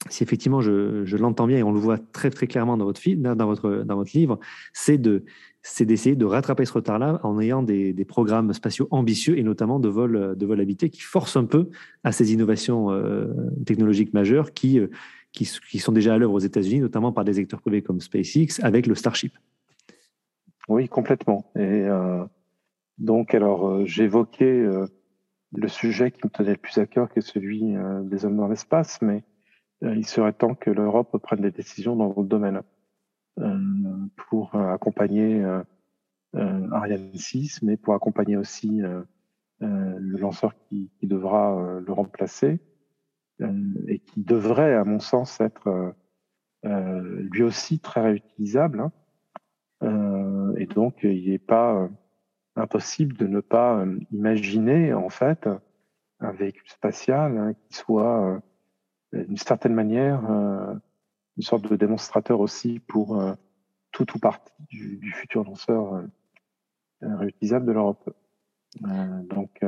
si 0.09 0.23
effectivement 0.23 0.61
je, 0.61 1.05
je 1.05 1.17
l'entends 1.17 1.47
bien 1.47 1.59
et 1.59 1.63
on 1.63 1.73
le 1.73 1.81
voit 1.81 1.99
très 1.99 2.31
très 2.31 2.47
clairement 2.47 2.77
dans 2.77 2.85
votre, 2.85 3.03
dans 3.09 3.47
votre, 3.47 3.85
dans 3.85 3.97
votre 3.97 4.17
livre, 4.17 4.39
c'est 4.73 4.99
de, 4.99 5.25
c'est 5.69 5.85
d'essayer 5.85 6.15
de 6.15 6.25
rattraper 6.25 6.65
ce 6.65 6.73
retard-là 6.73 7.19
en 7.25 7.41
ayant 7.41 7.61
des, 7.63 7.93
programmes 8.07 8.53
spatiaux 8.53 8.87
ambitieux 8.93 9.37
et 9.37 9.43
notamment 9.43 9.81
de 9.81 9.89
vol, 9.89 10.37
de 10.37 10.47
vol 10.47 10.61
habité 10.61 10.91
qui 10.91 11.01
forcent 11.01 11.37
un 11.37 11.45
peu 11.45 11.71
à 12.05 12.13
ces 12.13 12.33
innovations 12.33 12.93
euh, 12.93 13.27
technologiques 13.67 14.15
majeures 14.15 14.53
qui, 14.53 14.79
euh, 14.79 14.87
qui, 15.33 15.45
sont 15.45 15.91
déjà 15.91 16.15
à 16.15 16.19
l'œuvre 16.19 16.35
aux 16.35 16.39
États-Unis, 16.39 16.81
notamment 16.81 17.11
par 17.13 17.25
des 17.25 17.41
acteurs 17.41 17.61
privés 17.61 17.83
comme 17.83 18.01
SpaceX 18.01 18.61
avec 18.63 18.87
le 18.87 18.95
Starship. 18.95 19.37
Oui, 20.69 20.89
complètement. 20.89 21.51
Et 21.57 21.61
euh, 21.61 22.25
donc, 22.99 23.35
alors, 23.35 23.85
j'évoquais 23.85 24.65
le 25.53 25.69
sujet 25.69 26.13
qui 26.13 26.21
me 26.25 26.31
tenait 26.31 26.53
le 26.53 26.57
plus 26.59 26.79
à 26.79 26.87
cœur, 26.87 27.09
qui 27.13 27.19
est 27.19 27.23
celui 27.23 27.75
des 28.05 28.25
hommes 28.25 28.37
dans 28.37 28.49
l'espace, 28.49 29.03
mais 29.03 29.25
il 29.83 30.07
serait 30.07 30.33
temps 30.33 30.55
que 30.55 30.71
l'Europe 30.71 31.17
prenne 31.23 31.43
des 31.43 31.51
décisions 31.51 31.97
dans 31.97 32.09
votre 32.09 32.29
domaine. 32.29 32.63
Euh, 33.39 33.59
pour 34.31 34.55
euh, 34.55 34.73
accompagner 34.73 35.45
euh, 35.45 36.69
Ariane 36.73 37.13
6, 37.13 37.63
mais 37.63 37.77
pour 37.77 37.93
accompagner 37.95 38.39
aussi 38.39 38.81
le 39.61 40.19
lanceur 40.19 40.55
qui, 40.57 40.91
qui 40.99 41.07
devra 41.07 41.81
le 41.81 41.93
remplacer 41.93 42.61
et 43.41 43.99
qui 43.99 44.23
devrait, 44.23 44.75
à 44.75 44.85
mon 44.85 44.99
sens, 45.01 45.41
être 45.41 45.95
lui 46.63 47.43
aussi 47.43 47.79
très 47.79 48.03
réutilisable. 48.03 48.91
Hein. 49.81 50.53
et 50.59 50.67
donc, 50.67 51.05
il 51.05 51.31
n'est 51.31 51.39
pas 51.39 51.89
impossible 52.55 53.17
de 53.17 53.27
ne 53.27 53.41
pas 53.41 53.85
imaginer, 54.13 54.93
en 54.93 55.09
fait, 55.09 55.49
un 56.21 56.33
véhicule 56.33 56.69
spatial 56.69 57.39
hein, 57.39 57.55
qui 57.55 57.77
soit, 57.77 58.43
d'une 59.25 59.37
certaine 59.37 59.75
manière, 59.75 60.23
une 61.37 61.43
sorte 61.43 61.69
de 61.69 61.77
démonstrateur 61.77 62.41
aussi 62.41 62.81
pour 62.81 63.21
euh, 63.21 63.35
tout 63.93 64.07
ou 64.15 64.19
partie 64.19 64.53
du, 64.69 65.13
futur 65.13 65.45
lanceur 65.45 65.95
euh, 65.95 66.03
euh, 67.03 67.17
réutilisable 67.17 67.67
de 67.67 67.73
l'Europe. 67.73 68.11
donc, 68.81 69.65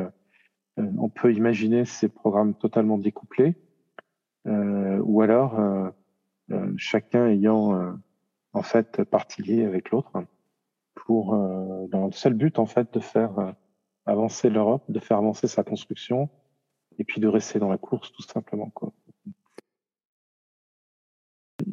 on 0.76 1.08
peut 1.08 1.32
imaginer 1.32 1.84
ces 1.84 2.08
programmes 2.08 2.54
totalement 2.54 2.98
découplés, 2.98 3.56
ou 4.44 5.22
alors 5.22 5.58
chacun 6.76 7.26
ayant 7.26 7.96
en 8.52 8.62
fait 8.62 9.02
partie 9.04 9.42
liée 9.42 9.64
avec 9.64 9.90
l'autre, 9.90 10.12
pour 10.94 11.32
dans 11.88 12.06
le 12.06 12.12
seul 12.12 12.34
but 12.34 12.58
en 12.58 12.66
fait 12.66 12.92
de 12.92 13.00
faire 13.00 13.54
avancer 14.04 14.50
l'Europe, 14.50 14.84
de 14.88 15.00
faire 15.00 15.18
avancer 15.18 15.48
sa 15.48 15.64
construction, 15.64 16.28
et 16.98 17.04
puis 17.04 17.20
de 17.20 17.28
rester 17.28 17.58
dans 17.58 17.70
la 17.70 17.78
course 17.78 18.12
tout 18.12 18.22
simplement. 18.22 18.70
Quoi 18.70 18.92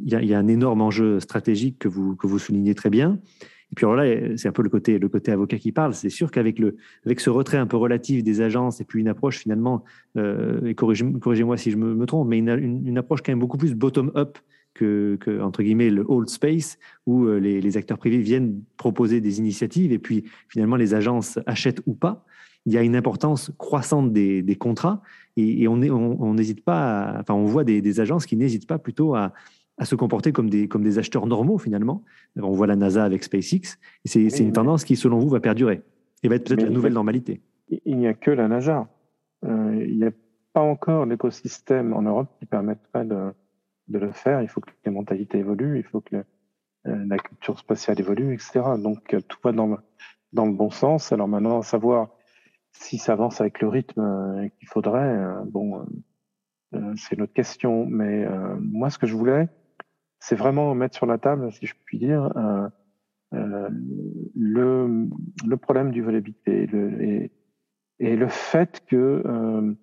il 0.06 0.14
y, 0.26 0.34
a, 0.34 0.40
un 0.40 0.48
énorme 0.48 0.82
enjeu 0.82 1.20
stratégique 1.20 1.80
que 1.80 1.88
vous, 1.88 2.16
que 2.16 2.28
vous 2.28 2.38
soulignez 2.40 2.76
très 2.76 2.92
bien. 2.92 3.20
Et 3.72 3.76
puis 3.76 3.86
alors 3.86 3.96
là, 3.96 4.06
c'est 4.38 4.48
un 4.48 4.52
peu 4.52 4.62
le 4.62 4.70
côté, 4.70 5.00
le 5.00 5.10
côté 5.10 5.32
avocat 5.32 5.58
qui 5.58 5.72
parle. 5.72 5.96
C'est 5.96 6.12
sûr 6.12 6.30
qu'avec 6.30 6.60
le, 6.60 6.78
avec 7.06 7.20
ce 7.20 7.32
retrait 7.32 7.58
un 7.58 7.66
peu 7.66 7.78
relatif 7.78 8.24
des 8.24 8.42
agences 8.42 8.80
et 8.80 8.86
puis 8.86 9.02
une 9.02 9.08
approche 9.08 9.40
finalement, 9.40 9.84
euh, 10.18 10.64
et 10.66 10.76
corrigez-moi 10.76 11.58
si 11.58 11.72
je 11.72 11.78
me, 11.78 12.06
trompe, 12.06 12.28
mais 12.28 12.38
une, 12.38 12.50
une, 12.86 12.98
approche 12.98 13.22
quand 13.24 13.32
même 13.32 13.40
beaucoup 13.40 13.58
plus 13.58 13.74
bottom-up 13.74 14.38
que, 14.76 15.18
entre 15.42 15.64
guillemets, 15.64 15.90
le 15.90 16.06
old 16.08 16.30
space, 16.30 16.78
où 17.06 17.26
euh, 17.26 17.40
les, 17.40 17.78
acteurs 17.78 17.98
privés 17.98 18.18
viennent 18.20 18.62
proposer 18.78 19.22
des 19.22 19.40
initiatives 19.40 19.92
et 19.92 20.00
puis 20.00 20.26
finalement 20.50 20.76
les 20.76 20.94
agences 20.94 21.40
achètent 21.48 21.82
ou 21.86 21.94
pas. 21.94 22.26
Il 22.68 22.74
y 22.74 22.78
a 22.78 22.84
une 22.84 22.96
importance 22.96 23.52
croissante 23.58 24.12
des, 24.12 24.42
des 24.42 24.56
contrats 24.56 25.02
et, 25.38 25.68
on 25.68 26.34
n'hésite 26.34 26.64
pas, 26.64 27.18
enfin 27.20 27.34
on 27.34 27.46
voit 27.46 27.64
des 27.64 28.00
agences 28.00 28.26
qui 28.26 28.36
n'hésitent 28.36 28.68
pas 28.68 28.80
plutôt 28.80 29.16
à, 29.16 29.34
à 29.78 29.86
se 29.86 29.96
comporter 29.96 30.32
comme 30.32 30.50
des, 30.50 30.68
comme 30.68 30.84
des 30.84 31.00
acheteurs 31.00 31.28
normaux 31.28 31.58
finalement. 31.58 32.04
On 32.38 32.52
voit 32.52 32.68
la 32.68 32.76
NASA 32.76 33.04
avec 33.04 33.24
SpaceX, 33.24 33.78
et 34.06 34.08
c'est 34.08 34.40
une 34.40 34.54
tendance 34.54 34.84
qui, 34.84 34.96
selon 34.96 35.20
vous, 35.20 35.30
va 35.30 35.40
perdurer 35.40 35.82
et 36.24 36.28
va 36.28 36.36
être 36.36 36.48
peut-être 36.48 36.64
la 36.64 36.70
nouvelle 36.70 36.94
normalité. 36.94 37.42
Il 37.86 37.98
n'y 37.98 38.08
a 38.08 38.14
que 38.14 38.32
la 38.32 38.48
NASA. 38.48 38.88
Euh, 39.44 39.86
il 39.88 39.98
n'y 39.98 40.06
a 40.06 40.12
pas 40.54 40.62
encore 40.62 41.06
l'écosystème 41.06 41.94
en 41.94 42.02
Europe 42.02 42.30
qui 42.40 42.46
permettrait 42.46 43.06
de, 43.06 43.34
de, 43.90 44.00
le 44.00 44.12
faire. 44.12 44.42
Il 44.42 44.48
faut 44.48 44.62
que 44.62 44.72
les 44.86 44.92
mentalités 44.92 45.40
évoluent, 45.40 45.78
il 45.78 45.84
faut 45.84 46.02
que 46.02 46.16
euh, 46.16 47.06
la 47.08 47.18
culture 47.18 47.60
spatiale 47.60 48.00
évolue, 48.00 48.34
etc. 48.34 48.62
Donc 48.82 49.14
euh, 49.14 49.22
tout 49.28 49.38
va 49.44 49.52
dans 49.52 49.68
le, 49.68 49.78
dans 50.34 50.46
le 50.46 50.54
bon 50.54 50.70
sens. 50.70 51.12
Alors 51.12 51.28
maintenant, 51.28 51.62
savoir 51.62 52.10
si 52.72 52.98
ça 52.98 53.14
avance 53.14 53.42
avec 53.42 53.62
le 53.62 53.68
rythme 53.68 54.50
qu'il 54.58 54.68
faudrait, 54.68 55.18
bon, 55.46 55.86
c'est 56.98 57.18
notre 57.18 57.32
question. 57.32 57.86
Mais 57.86 58.28
moi, 58.60 58.90
ce 58.90 58.98
que 58.98 59.08
je 59.08 59.16
voulais, 59.16 59.48
c'est 60.26 60.36
vraiment 60.36 60.74
mettre 60.74 60.96
sur 60.96 61.06
la 61.06 61.20
table, 61.20 61.52
si 61.52 61.68
je 61.68 61.76
puis 61.86 62.00
dire, 62.00 62.36
euh, 62.36 62.68
euh, 63.36 63.70
le, 64.36 65.56
problème 65.56 65.92
du 65.92 66.02
vol 66.02 66.16
habité 66.16 66.66
le, 66.66 67.00
et, 67.04 67.32
et, 68.00 68.16
le 68.16 68.28
fait 68.28 68.84
que 68.88 69.22
euh, 69.24 69.76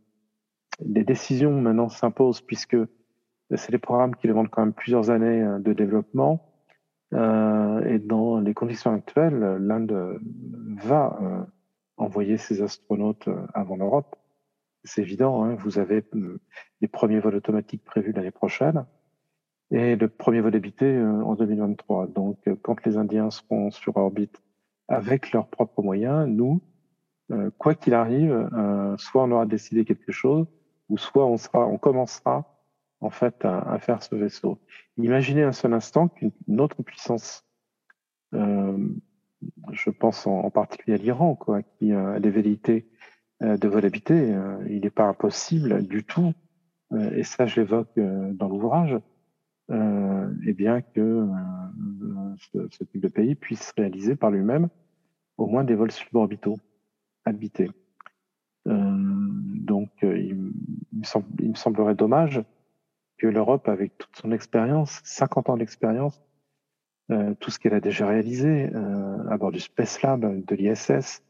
les 0.85 1.05
décisions 1.05 1.61
maintenant 1.61 1.89
s'imposent, 1.89 2.41
puisque 2.41 2.77
c'est 3.55 3.71
des 3.71 3.79
programmes 3.79 4.17
qui 4.17 4.27
demandent 4.27 4.51
quand 4.51 4.63
même 4.65 4.73
plusieurs 4.73 5.11
années 5.11 5.47
de 5.61 5.73
développement. 5.73 6.49
Et 7.13 7.99
dans 7.99 8.41
les 8.41 8.55
conditions 8.55 8.95
actuelles, 8.95 9.59
l'Inde 9.61 10.19
va 10.83 11.47
envoyer 11.99 12.39
ses 12.39 12.63
astronautes 12.63 13.29
avant 13.53 13.77
l'Europe. 13.77 14.17
C'est 14.85 15.03
évident, 15.03 15.45
hein, 15.45 15.55
vous 15.57 15.79
avez 15.79 16.03
les 16.81 16.89
premiers 16.89 17.21
vols 17.21 17.37
automatiques 17.37 17.85
prévus 17.85 18.13
l'année 18.13 18.31
prochaine 18.31 18.87
et 19.73 19.97
le 19.97 20.09
premier 20.09 20.41
vol 20.41 20.55
habité 20.55 20.85
euh, 20.85 21.25
en 21.25 21.35
2023. 21.35 22.09
Donc, 22.09 22.39
euh, 22.47 22.55
quand 22.61 22.85
les 22.85 22.99
Indiens 22.99 23.31
seront 23.31 23.71
sur 23.71 23.97
orbite 23.97 24.43
avec 24.87 25.33
leurs 25.33 25.49
propres 25.49 25.83
moyens, 25.83 26.29
nous, 26.29 26.61
euh, 27.31 27.51
quoi 27.57 27.75
qu'il 27.75 27.95
arrive, 27.95 28.51
soit 28.99 29.25
on 29.25 29.31
aura 29.31 29.47
décidé 29.47 29.87
quelque 29.87 30.13
chose, 30.13 30.47
ou 30.91 30.99
soit 30.99 31.25
on 31.25 31.39
sera, 31.39 31.67
on 31.67 31.79
commencera 31.79 32.45
en 33.01 33.09
fait 33.09 33.45
à, 33.45 33.79
faire 33.79 34.03
ce 34.03 34.15
vaisseau. 34.15 34.59
Imaginez 34.99 35.43
un 35.43 35.53
seul 35.53 35.73
instant 35.73 36.09
qu'une 36.09 36.61
autre 36.61 36.83
puissance, 36.83 37.47
je 38.33 39.91
pense 39.91 40.27
en, 40.27 40.51
particulier 40.51 40.95
à 40.95 40.99
l'Iran, 40.99 41.35
quoi, 41.35 41.63
qui 41.63 41.93
a 41.93 42.21
des 42.21 42.31
velléités 42.31 42.87
de 43.41 43.69
vol 43.69 43.87
habité, 43.87 44.37
il 44.69 44.83
n'est 44.83 44.91
pas 44.91 45.05
impossible 45.05 45.87
du 45.87 46.05
tout, 46.05 46.35
et 47.13 47.23
ça 47.23 47.47
je 47.47 47.61
l'évoque 47.61 47.97
dans 47.97 48.49
l'ouvrage, 48.49 48.95
euh, 48.95 49.01
eh 49.73 50.53
bien 50.53 50.83
que 50.83 51.29
euh, 52.55 52.67
ce, 52.71 52.85
type 52.85 53.01
de 53.01 53.09
pays 53.09 53.35
puisse 53.35 53.73
réaliser 53.77 54.17
par 54.17 54.31
lui-même 54.31 54.69
au 55.37 55.47
moins 55.47 55.65
des 55.65 55.75
vols 55.75 55.91
suborbitaux 55.91 56.59
habités. 57.25 57.71
Euh, 58.69 58.73
donc, 58.75 59.91
euh, 60.03 60.19
il, 60.19 60.53
me 61.49 61.55
semblerait 61.55 61.95
dommage 61.95 62.43
que 63.19 63.27
l'Europe, 63.27 63.69
avec 63.69 63.97
toute 63.99 64.17
son 64.17 64.33
expérience, 64.33 65.01
50 65.05 65.51
ans 65.51 65.57
d'expérience, 65.57 66.21
tout 67.41 67.51
ce 67.51 67.59
qu'elle 67.59 67.75
a 67.75 67.81
déjà 67.81 68.07
réalisé 68.07 68.73
à 69.29 69.37
bord 69.37 69.53
du 69.53 69.61
Space 69.61 70.01
Lab, 70.01 70.45
de 70.47 70.55
l'ISS, 70.55 71.23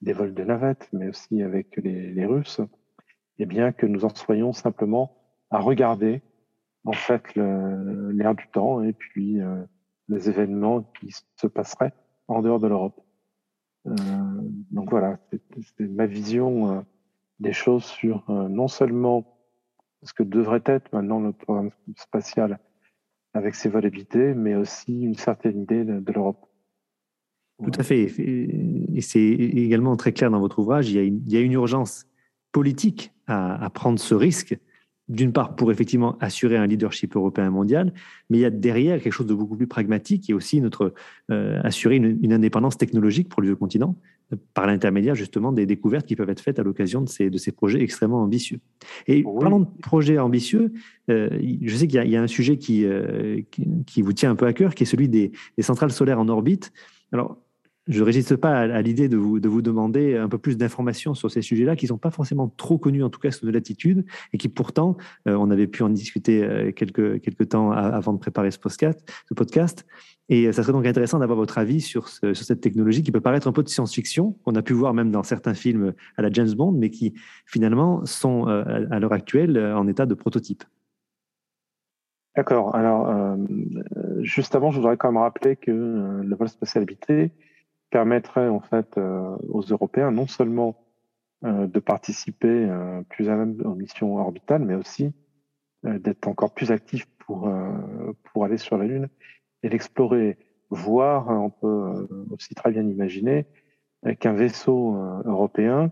des 0.00 0.12
vols 0.12 0.34
de 0.34 0.42
navettes, 0.42 0.88
mais 0.92 1.08
aussi 1.08 1.42
avec 1.42 1.76
les, 1.76 2.10
les 2.10 2.26
Russes, 2.26 2.60
et 3.38 3.44
eh 3.44 3.46
bien 3.46 3.70
que 3.70 3.86
nous 3.86 4.04
en 4.04 4.08
soyons 4.08 4.52
simplement 4.52 5.16
à 5.50 5.60
regarder 5.60 6.20
en 6.84 6.92
fait 6.92 7.22
l'air 7.34 8.34
du 8.34 8.46
temps 8.52 8.82
et 8.82 8.92
puis 8.92 9.40
euh, 9.40 9.62
les 10.08 10.28
événements 10.28 10.82
qui 10.98 11.14
se 11.36 11.46
passeraient 11.46 11.92
en 12.28 12.42
dehors 12.42 12.60
de 12.60 12.68
l'Europe. 12.68 13.00
Euh, 13.86 13.92
donc 14.70 14.90
voilà, 14.90 15.18
c'est 15.30 15.88
ma 15.88 16.06
vision 16.06 16.70
euh, 16.70 16.80
des 17.38 17.52
choses 17.52 17.84
sur 17.84 18.30
non 18.30 18.68
seulement 18.68 19.38
ce 20.02 20.12
que 20.12 20.22
devrait 20.22 20.62
être 20.66 20.92
maintenant 20.92 21.20
le 21.20 21.32
programme 21.32 21.70
spatial 21.96 22.58
avec 23.32 23.54
ses 23.54 23.68
vols 23.68 23.86
évités, 23.86 24.34
mais 24.34 24.54
aussi 24.54 25.02
une 25.02 25.14
certaine 25.14 25.62
idée 25.62 25.84
de, 25.84 26.12
l'Europe. 26.12 26.46
Tout 27.62 27.70
à 27.78 27.82
fait. 27.82 28.02
Et 28.18 29.00
c'est 29.00 29.20
également 29.20 29.96
très 29.96 30.12
clair 30.12 30.30
dans 30.30 30.40
votre 30.40 30.58
ouvrage, 30.58 30.90
il 30.90 31.30
y 31.30 31.36
a 31.36 31.40
une, 31.40 31.52
urgence 31.52 32.06
politique 32.52 33.12
à, 33.26 33.70
prendre 33.70 33.98
ce 33.98 34.14
risque 34.14 34.58
d'une 35.10 35.32
part 35.32 35.56
pour 35.56 35.72
effectivement 35.72 36.16
assurer 36.20 36.56
un 36.56 36.66
leadership 36.66 37.16
européen 37.16 37.50
mondial, 37.50 37.92
mais 38.30 38.38
il 38.38 38.40
y 38.40 38.44
a 38.44 38.50
derrière 38.50 39.02
quelque 39.02 39.12
chose 39.12 39.26
de 39.26 39.34
beaucoup 39.34 39.56
plus 39.56 39.66
pragmatique 39.66 40.30
et 40.30 40.34
aussi 40.34 40.60
notre 40.60 40.94
euh, 41.30 41.60
assurer 41.64 41.96
une, 41.96 42.18
une, 42.22 42.32
indépendance 42.32 42.78
technologique 42.78 43.28
pour 43.28 43.42
le 43.42 43.48
vieux 43.48 43.56
continent 43.56 43.96
euh, 44.32 44.36
par 44.54 44.66
l'intermédiaire 44.68 45.16
justement 45.16 45.52
des 45.52 45.66
découvertes 45.66 46.06
qui 46.06 46.14
peuvent 46.14 46.30
être 46.30 46.40
faites 46.40 46.60
à 46.60 46.62
l'occasion 46.62 47.00
de 47.02 47.08
ces, 47.08 47.28
de 47.28 47.38
ces 47.38 47.50
projets 47.50 47.82
extrêmement 47.82 48.22
ambitieux. 48.22 48.60
Et 49.08 49.24
oui. 49.24 49.40
parlant 49.40 49.60
de 49.60 49.66
projets 49.82 50.18
ambitieux, 50.18 50.72
euh, 51.10 51.28
je 51.60 51.76
sais 51.76 51.88
qu'il 51.88 52.02
y, 52.04 52.10
y, 52.10 52.16
a 52.16 52.22
un 52.22 52.28
sujet 52.28 52.56
qui, 52.56 52.84
euh, 52.84 53.40
qui, 53.50 53.66
qui, 53.86 54.02
vous 54.02 54.12
tient 54.12 54.30
un 54.30 54.36
peu 54.36 54.46
à 54.46 54.52
cœur, 54.52 54.76
qui 54.76 54.84
est 54.84 54.86
celui 54.86 55.08
des, 55.08 55.32
des 55.56 55.62
centrales 55.62 55.90
solaires 55.90 56.20
en 56.20 56.28
orbite. 56.28 56.72
Alors, 57.10 57.38
je 57.90 58.00
ne 58.00 58.04
résiste 58.04 58.36
pas 58.36 58.60
à, 58.60 58.82
l'idée 58.82 59.08
de 59.08 59.16
vous, 59.16 59.40
de 59.40 59.48
vous 59.48 59.62
demander 59.62 60.16
un 60.16 60.28
peu 60.28 60.38
plus 60.38 60.56
d'informations 60.56 61.14
sur 61.14 61.30
ces 61.30 61.42
sujets-là 61.42 61.76
qui 61.76 61.86
ne 61.86 61.88
sont 61.88 61.98
pas 61.98 62.10
forcément 62.10 62.48
trop 62.48 62.78
connus, 62.78 63.02
en 63.02 63.10
tout 63.10 63.20
cas 63.20 63.30
sur 63.30 63.46
de 63.46 63.52
latitude, 63.52 64.04
et 64.32 64.38
qui 64.38 64.48
pourtant, 64.48 64.96
euh, 65.28 65.34
on 65.34 65.50
avait 65.50 65.66
pu 65.66 65.82
en 65.82 65.90
discuter 65.90 66.42
euh, 66.44 66.72
quelques, 66.72 67.20
quelques 67.20 67.48
temps 67.48 67.72
avant 67.72 68.12
de 68.12 68.18
préparer 68.18 68.50
ce 68.50 68.58
podcast. 68.58 69.86
Et 70.28 70.52
ça 70.52 70.62
serait 70.62 70.72
donc 70.72 70.86
intéressant 70.86 71.18
d'avoir 71.18 71.36
votre 71.36 71.58
avis 71.58 71.80
sur, 71.80 72.08
sur, 72.08 72.36
cette 72.36 72.60
technologie 72.60 73.02
qui 73.02 73.10
peut 73.10 73.20
paraître 73.20 73.48
un 73.48 73.52
peu 73.52 73.64
de 73.64 73.68
science-fiction, 73.68 74.36
qu'on 74.44 74.54
a 74.54 74.62
pu 74.62 74.72
voir 74.72 74.94
même 74.94 75.10
dans 75.10 75.24
certains 75.24 75.54
films 75.54 75.92
à 76.16 76.22
la 76.22 76.30
James 76.30 76.52
Bond, 76.52 76.72
mais 76.72 76.90
qui 76.90 77.14
finalement 77.46 78.06
sont 78.06 78.48
euh, 78.48 78.86
à 78.90 79.00
l'heure 79.00 79.12
actuelle 79.12 79.58
en 79.58 79.88
état 79.88 80.06
de 80.06 80.14
prototype. 80.14 80.62
D'accord. 82.36 82.74
Alors, 82.74 83.08
euh, 83.08 83.36
juste 84.20 84.54
avant, 84.54 84.70
je 84.70 84.78
voudrais 84.78 84.96
quand 84.96 85.10
même 85.10 85.20
rappeler 85.20 85.56
que 85.56 85.70
euh, 85.70 86.22
le 86.22 86.36
vol 86.36 86.48
spatial 86.48 86.82
habité 86.82 87.32
permettrait 87.90 88.48
en 88.48 88.60
fait 88.60 88.96
euh, 88.96 89.36
aux 89.48 89.62
Européens 89.62 90.10
non 90.10 90.26
seulement 90.26 90.76
euh, 91.44 91.66
de 91.66 91.80
participer 91.80 92.48
euh, 92.48 93.02
plus 93.08 93.28
à 93.28 93.36
même 93.36 93.60
aux 93.64 93.74
missions 93.74 94.16
orbitales, 94.16 94.64
mais 94.64 94.74
aussi 94.74 95.12
d'être 95.82 96.28
encore 96.28 96.52
plus 96.52 96.72
actifs 96.72 97.06
pour 97.20 97.50
pour 98.22 98.44
aller 98.44 98.58
sur 98.58 98.76
la 98.76 98.84
Lune 98.84 99.08
et 99.62 99.70
l'explorer. 99.70 100.36
Voire, 100.68 101.30
on 101.30 101.48
peut 101.48 102.06
aussi 102.30 102.54
très 102.54 102.70
bien 102.70 102.86
imaginer 102.86 103.46
qu'un 104.18 104.34
vaisseau 104.34 104.94
européen 105.24 105.90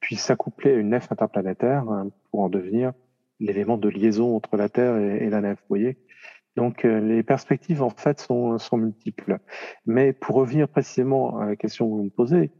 puisse 0.00 0.20
s'accoupler 0.20 0.74
à 0.74 0.76
une 0.76 0.90
nef 0.90 1.10
interplanétaire 1.10 1.86
pour 2.30 2.40
en 2.40 2.50
devenir 2.50 2.92
l'élément 3.40 3.78
de 3.78 3.88
liaison 3.88 4.36
entre 4.36 4.58
la 4.58 4.68
Terre 4.68 4.98
et 4.98 5.30
la 5.30 5.40
nef. 5.40 5.58
Vous 5.60 5.68
voyez, 5.70 5.96
donc 6.56 6.84
euh, 6.84 7.00
les 7.00 7.22
perspectives 7.22 7.82
en 7.82 7.90
fait 7.90 8.20
sont, 8.20 8.58
multiples. 8.74 9.38
Mais 9.86 10.12
pour 10.12 10.36
revenir 10.36 10.68
précisément 10.68 11.38
à 11.38 11.46
la 11.46 11.56
question 11.56 11.86
que 11.88 11.94
vous 11.94 12.02
me 12.04 12.10
posez, 12.10 12.50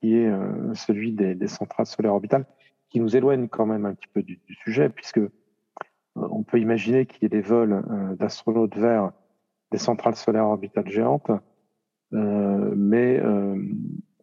qui 0.00 0.16
est 0.16 0.26
euh, 0.26 0.74
celui 0.74 1.12
des, 1.12 1.46
centrales 1.46 1.86
solaires 1.86 2.14
orbitales, 2.14 2.46
qui 2.88 3.00
nous 3.00 3.16
éloigne 3.16 3.48
quand 3.48 3.66
même 3.66 3.86
un 3.86 3.94
petit 3.94 4.08
peu 4.12 4.22
du, 4.22 4.40
sujet, 4.64 4.88
puisque 4.88 5.18
euh, 5.18 5.30
on 6.14 6.42
peut 6.42 6.58
imaginer 6.58 7.06
qu'il 7.06 7.22
y 7.22 7.26
ait 7.26 7.28
des 7.28 7.40
vols 7.40 7.84
d'astronautes 8.18 8.76
vers 8.76 9.12
des 9.70 9.78
centrales 9.78 10.16
solaires 10.16 10.46
orbitales 10.46 10.88
géantes, 10.88 11.30
mais 12.12 13.20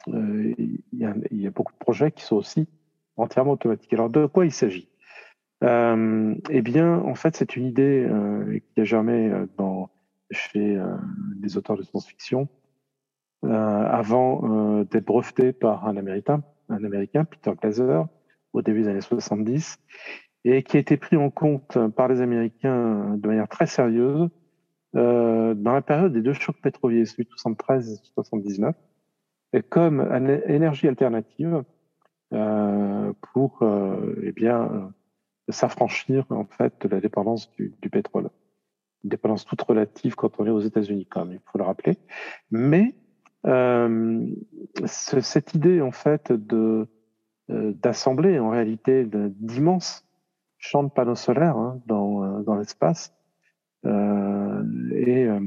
il 0.07 0.81
y, 0.93 1.05
y 1.35 1.47
a 1.47 1.51
beaucoup 1.51 1.73
de 1.73 1.77
projets 1.77 2.11
qui 2.11 2.23
sont 2.23 2.37
aussi 2.37 2.67
entièrement 3.15 3.51
automatiques. 3.51 3.93
Alors 3.93 4.09
de 4.09 4.25
quoi 4.25 4.45
il 4.45 4.51
s'agit? 4.51 4.89
Euh, 5.63 6.35
eh 6.49 6.61
bien, 6.61 6.99
en 6.99 7.15
fait, 7.15 7.35
c'est 7.35 7.55
une 7.55 7.65
idée 7.65 8.05
euh, 8.09 8.59
qui 8.73 8.81
a 8.81 8.83
germé 8.83 9.29
euh, 9.31 9.45
chez 10.31 10.79
les 11.41 11.57
auteurs 11.57 11.77
de 11.77 11.83
science-fiction 11.83 12.47
avant 13.43 14.83
d'être 14.85 15.05
breveté 15.05 15.51
par 15.51 15.85
un 15.85 15.97
Américain, 15.97 16.43
un 16.69 16.83
Américain, 16.83 17.25
Peter 17.25 17.51
Glaser, 17.61 18.03
au 18.53 18.61
début 18.61 18.83
des 18.83 18.87
années 18.87 19.01
70, 19.01 19.77
et 20.45 20.63
qui 20.63 20.77
a 20.77 20.79
été 20.79 20.95
pris 20.97 21.17
en 21.17 21.29
compte 21.29 21.77
par 21.89 22.07
les 22.07 22.21
Américains 22.21 23.15
de 23.17 23.27
manière 23.27 23.49
très 23.49 23.67
sérieuse 23.67 24.29
dans 24.93 25.73
la 25.73 25.81
période 25.81 26.13
des 26.13 26.21
deux 26.21 26.33
chocs 26.33 26.59
pétroliers, 26.61 27.05
celui 27.05 27.25
de 27.25 27.29
73 27.31 27.91
et 27.91 27.97
79, 28.15 28.75
et 29.51 29.61
comme 29.61 30.01
énergie 30.47 30.87
alternative 30.87 31.63
pour, 33.33 33.61
eh 34.23 34.31
bien, 34.31 34.93
s'affranchir 35.49 36.25
en 36.29 36.45
fait 36.45 36.73
de 36.81 36.87
la 36.87 37.01
dépendance 37.01 37.51
du, 37.51 37.73
du, 37.81 37.89
pétrole. 37.89 38.29
Une 39.03 39.09
dépendance 39.09 39.45
toute 39.45 39.61
relative 39.61 40.15
quand 40.15 40.39
on 40.39 40.45
est 40.45 40.51
aux 40.51 40.61
États-Unis, 40.61 41.05
quand 41.05 41.25
même, 41.25 41.35
il 41.35 41.51
faut 41.51 41.57
le 41.57 41.65
rappeler. 41.65 41.97
Mais 42.51 42.95
euh, 43.45 44.25
ce, 44.85 45.19
cette 45.19 45.53
idée 45.53 45.81
en 45.81 45.91
fait 45.91 46.31
de 46.31 46.87
euh, 47.49 47.73
d'assembler 47.73 48.39
en 48.39 48.49
réalité 48.49 49.05
d'immenses 49.05 50.05
champs 50.63 50.83
de 50.83 50.89
panneaux 50.89 51.15
solaires 51.15 51.57
hein, 51.57 51.81
dans, 51.87 52.23
euh, 52.23 52.41
dans 52.43 52.55
l'espace 52.55 53.13
euh, 53.85 54.63
euh, 54.93 55.39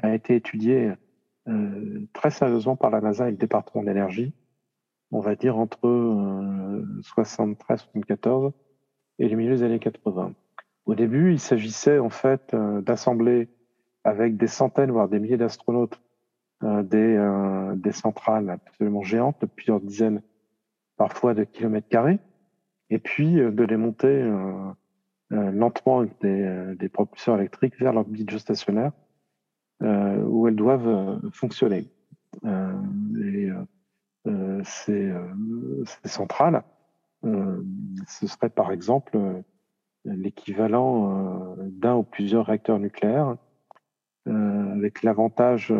a 0.00 0.14
été 0.14 0.36
étudiée 0.36 0.92
très 2.12 2.30
sérieusement 2.30 2.76
par 2.76 2.90
la 2.90 3.00
NASA 3.00 3.26
et 3.26 3.30
le 3.30 3.38
département 3.38 3.82
de 3.82 3.88
l'énergie, 3.88 4.34
on 5.10 5.20
va 5.20 5.34
dire 5.34 5.56
entre 5.56 5.80
73 7.00 7.88
74 7.94 8.52
et 9.18 9.28
le 9.28 9.36
milieu 9.36 9.56
des 9.56 9.62
années 9.62 9.78
80. 9.78 10.32
Au 10.86 10.94
début, 10.94 11.32
il 11.32 11.38
s'agissait 11.38 11.98
en 11.98 12.08
fait 12.08 12.54
euh, 12.54 12.80
d'assembler 12.80 13.48
avec 14.04 14.36
des 14.36 14.46
centaines, 14.46 14.90
voire 14.90 15.08
des 15.08 15.18
milliers 15.18 15.36
d'astronautes, 15.36 16.00
euh, 16.62 16.82
des, 16.82 17.16
euh, 17.16 17.74
des 17.76 17.92
centrales 17.92 18.48
absolument 18.48 19.02
géantes 19.02 19.40
de 19.40 19.46
plusieurs 19.46 19.80
dizaines, 19.80 20.22
parfois 20.96 21.34
de 21.34 21.44
kilomètres 21.44 21.88
carrés, 21.88 22.18
et 22.90 22.98
puis 22.98 23.34
de 23.34 23.64
les 23.64 23.76
monter 23.76 24.26
lentement 25.30 26.00
avec 26.00 26.18
des, 26.22 26.88
propulseurs 26.88 27.36
électriques 27.36 27.78
vers 27.78 27.92
l'orbite 27.92 28.30
géostationnaire, 28.30 28.92
où 29.82 30.48
elles 30.48 30.56
doivent 30.56 31.20
fonctionner. 31.32 31.86
et 32.44 33.50
ces, 34.64 35.12
centrales 36.06 36.64
ce 37.22 38.26
serait 38.26 38.50
par 38.50 38.72
exemple 38.72 39.16
euh, 39.16 39.42
l'équivalent 40.04 41.56
euh, 41.58 41.68
d'un 41.68 41.96
ou 41.96 42.02
plusieurs 42.02 42.46
réacteurs 42.46 42.78
nucléaires, 42.78 43.36
avec 44.26 45.02
l'avantage 45.04 45.72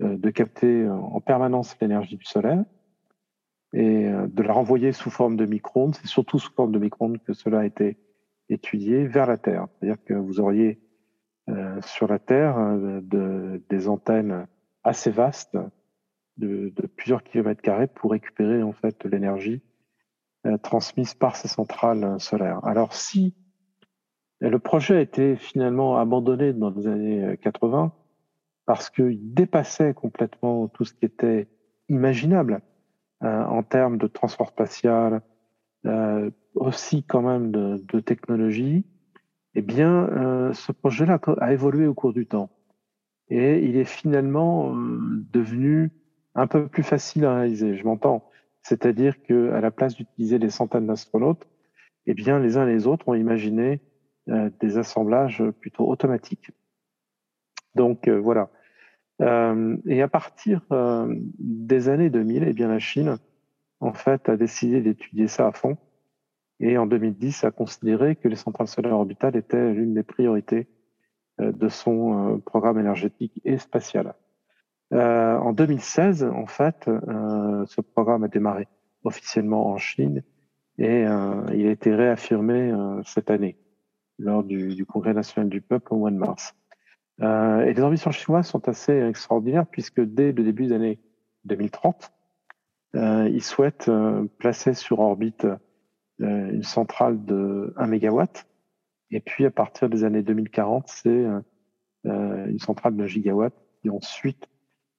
de 0.00 0.30
capter 0.30 0.86
en 0.86 1.18
permanence 1.22 1.74
l'énergie 1.80 2.18
du 2.18 2.26
solaire 2.26 2.62
et 3.72 4.06
de 4.06 4.42
la 4.42 4.52
renvoyer 4.52 4.92
sous 4.92 5.08
forme 5.08 5.38
de 5.38 5.46
micro-ondes. 5.46 5.94
C'est 5.94 6.06
surtout 6.06 6.38
sous 6.38 6.52
forme 6.52 6.72
de 6.72 6.78
micro-ondes 6.78 7.22
que 7.22 7.32
cela 7.32 7.60
a 7.60 7.64
été 7.64 7.96
étudié 8.50 9.06
vers 9.06 9.26
la 9.26 9.38
Terre. 9.38 9.66
C'est-à-dire 9.72 10.04
que 10.04 10.12
vous 10.12 10.40
auriez 10.40 10.78
euh, 11.50 11.80
sur 11.82 12.06
la 12.06 12.18
Terre 12.18 12.58
euh, 12.58 13.00
de, 13.02 13.62
des 13.70 13.88
antennes 13.88 14.46
assez 14.84 15.10
vastes 15.10 15.56
de, 16.36 16.72
de, 16.76 16.86
plusieurs 16.86 17.24
kilomètres 17.24 17.62
carrés 17.62 17.86
pour 17.86 18.12
récupérer 18.12 18.62
en 18.62 18.72
fait 18.72 19.04
l'énergie 19.04 19.62
euh, 20.46 20.56
transmises 20.58 21.14
par 21.14 21.36
ces 21.36 21.48
centrales 21.48 22.04
euh, 22.04 22.18
solaires. 22.18 22.64
Alors 22.64 22.94
si 22.94 23.34
le 24.40 24.58
projet 24.58 24.96
a 24.96 25.00
été 25.00 25.36
finalement 25.36 25.98
abandonné 25.98 26.52
dans 26.52 26.70
les 26.70 26.86
années 26.86 27.38
80 27.42 27.84
euh, 27.84 27.88
parce 28.64 28.88
qu'il 28.88 29.34
dépassait 29.34 29.92
complètement 29.92 30.68
tout 30.68 30.84
ce 30.84 30.94
qui 30.94 31.04
était 31.04 31.48
imaginable 31.88 32.62
euh, 33.22 33.44
en 33.44 33.62
termes 33.62 33.98
de 33.98 34.06
transport 34.06 34.48
spatial, 34.48 35.20
euh, 35.84 36.30
aussi 36.54 37.02
quand 37.04 37.20
même 37.22 37.50
de, 37.50 37.84
de 37.92 38.00
technologie, 38.00 38.86
Eh 39.54 39.62
bien, 39.62 40.08
euh, 40.08 40.52
ce 40.54 40.72
projet-là 40.72 41.20
a 41.40 41.52
évolué 41.52 41.86
au 41.86 41.94
cours 41.94 42.12
du 42.12 42.26
temps. 42.26 42.50
Et 43.28 43.64
il 43.64 43.76
est 43.76 43.84
finalement 43.84 44.72
devenu 44.74 45.90
un 46.34 46.46
peu 46.46 46.66
plus 46.68 46.82
facile 46.82 47.24
à 47.26 47.34
réaliser. 47.36 47.76
Je 47.76 47.84
m'entends. 47.84 48.29
C'est-à-dire 48.62 49.22
qu'à 49.22 49.60
la 49.60 49.70
place 49.70 49.96
d'utiliser 49.96 50.38
des 50.38 50.50
centaines 50.50 50.86
d'astronautes, 50.86 51.46
eh 52.06 52.14
bien, 52.14 52.38
les 52.38 52.56
uns 52.56 52.66
et 52.66 52.72
les 52.72 52.86
autres 52.86 53.08
ont 53.08 53.14
imaginé 53.14 53.80
euh, 54.28 54.50
des 54.60 54.78
assemblages 54.78 55.42
plutôt 55.60 55.88
automatiques. 55.88 56.50
Donc 57.74 58.08
voilà. 58.08 58.50
et 59.20 60.02
à 60.02 60.08
partir 60.08 60.62
des 61.38 61.88
années 61.88 62.10
2000, 62.10 62.42
eh 62.48 62.52
bien, 62.52 62.66
la 62.66 62.80
Chine, 62.80 63.18
en 63.78 63.92
fait, 63.92 64.28
a 64.28 64.36
décidé 64.36 64.80
d'étudier 64.80 65.28
ça 65.28 65.46
à 65.46 65.52
fond 65.52 65.78
et 66.60 66.76
en 66.76 66.86
2010 66.86 67.44
a 67.44 67.50
considéré 67.50 68.16
que 68.16 68.28
les 68.28 68.36
centrales 68.36 68.68
solaires 68.68 68.94
orbitales 68.94 69.34
étaient 69.36 69.72
l'une 69.72 69.94
des 69.94 70.02
priorités 70.02 70.68
euh, 71.40 71.52
de 71.52 71.68
son 71.68 72.34
euh, 72.34 72.38
programme 72.38 72.78
énergétique 72.78 73.40
et 73.44 73.58
spatial. 73.58 74.14
Euh, 74.92 75.36
en 75.38 75.52
2016, 75.52 76.24
en 76.24 76.46
fait, 76.46 76.88
euh, 76.88 77.64
ce 77.66 77.80
programme 77.80 78.24
a 78.24 78.28
démarré 78.28 78.66
officiellement 79.04 79.68
en 79.68 79.78
Chine 79.78 80.22
et 80.78 81.06
euh, 81.06 81.44
il 81.54 81.66
a 81.66 81.70
été 81.70 81.94
réaffirmé 81.94 82.72
cette 83.04 83.30
année 83.30 83.56
lors 84.18 84.42
du, 84.42 84.84
Congrès 84.84 85.14
national 85.14 85.48
du 85.48 85.60
peuple 85.60 85.94
au 85.94 85.98
mois 85.98 86.10
de 86.10 86.16
mars. 86.16 86.54
et 87.20 87.72
les 87.72 87.82
ambitions 87.82 88.10
chinoises 88.10 88.46
sont 88.46 88.68
assez 88.68 88.92
extraordinaires 88.92 89.66
puisque 89.66 90.00
dès 90.00 90.32
le 90.32 90.42
début 90.42 90.66
des 90.66 90.74
années 90.74 91.00
2030, 91.44 92.12
ils 92.94 93.42
souhaitent 93.42 93.90
placer 94.38 94.74
sur 94.74 95.00
orbite 95.00 95.46
une 96.18 96.62
centrale 96.62 97.24
de 97.24 97.72
1 97.76 97.86
MW. 97.86 98.24
Et 99.10 99.20
puis, 99.20 99.46
à 99.46 99.50
partir 99.50 99.88
des 99.88 100.04
années 100.04 100.22
2040, 100.22 100.88
c'est 100.88 101.26
une 102.04 102.58
centrale 102.58 102.96
de 102.96 103.06
gigawatt 103.06 103.54
qui 103.82 103.90
ensuite 103.90 104.46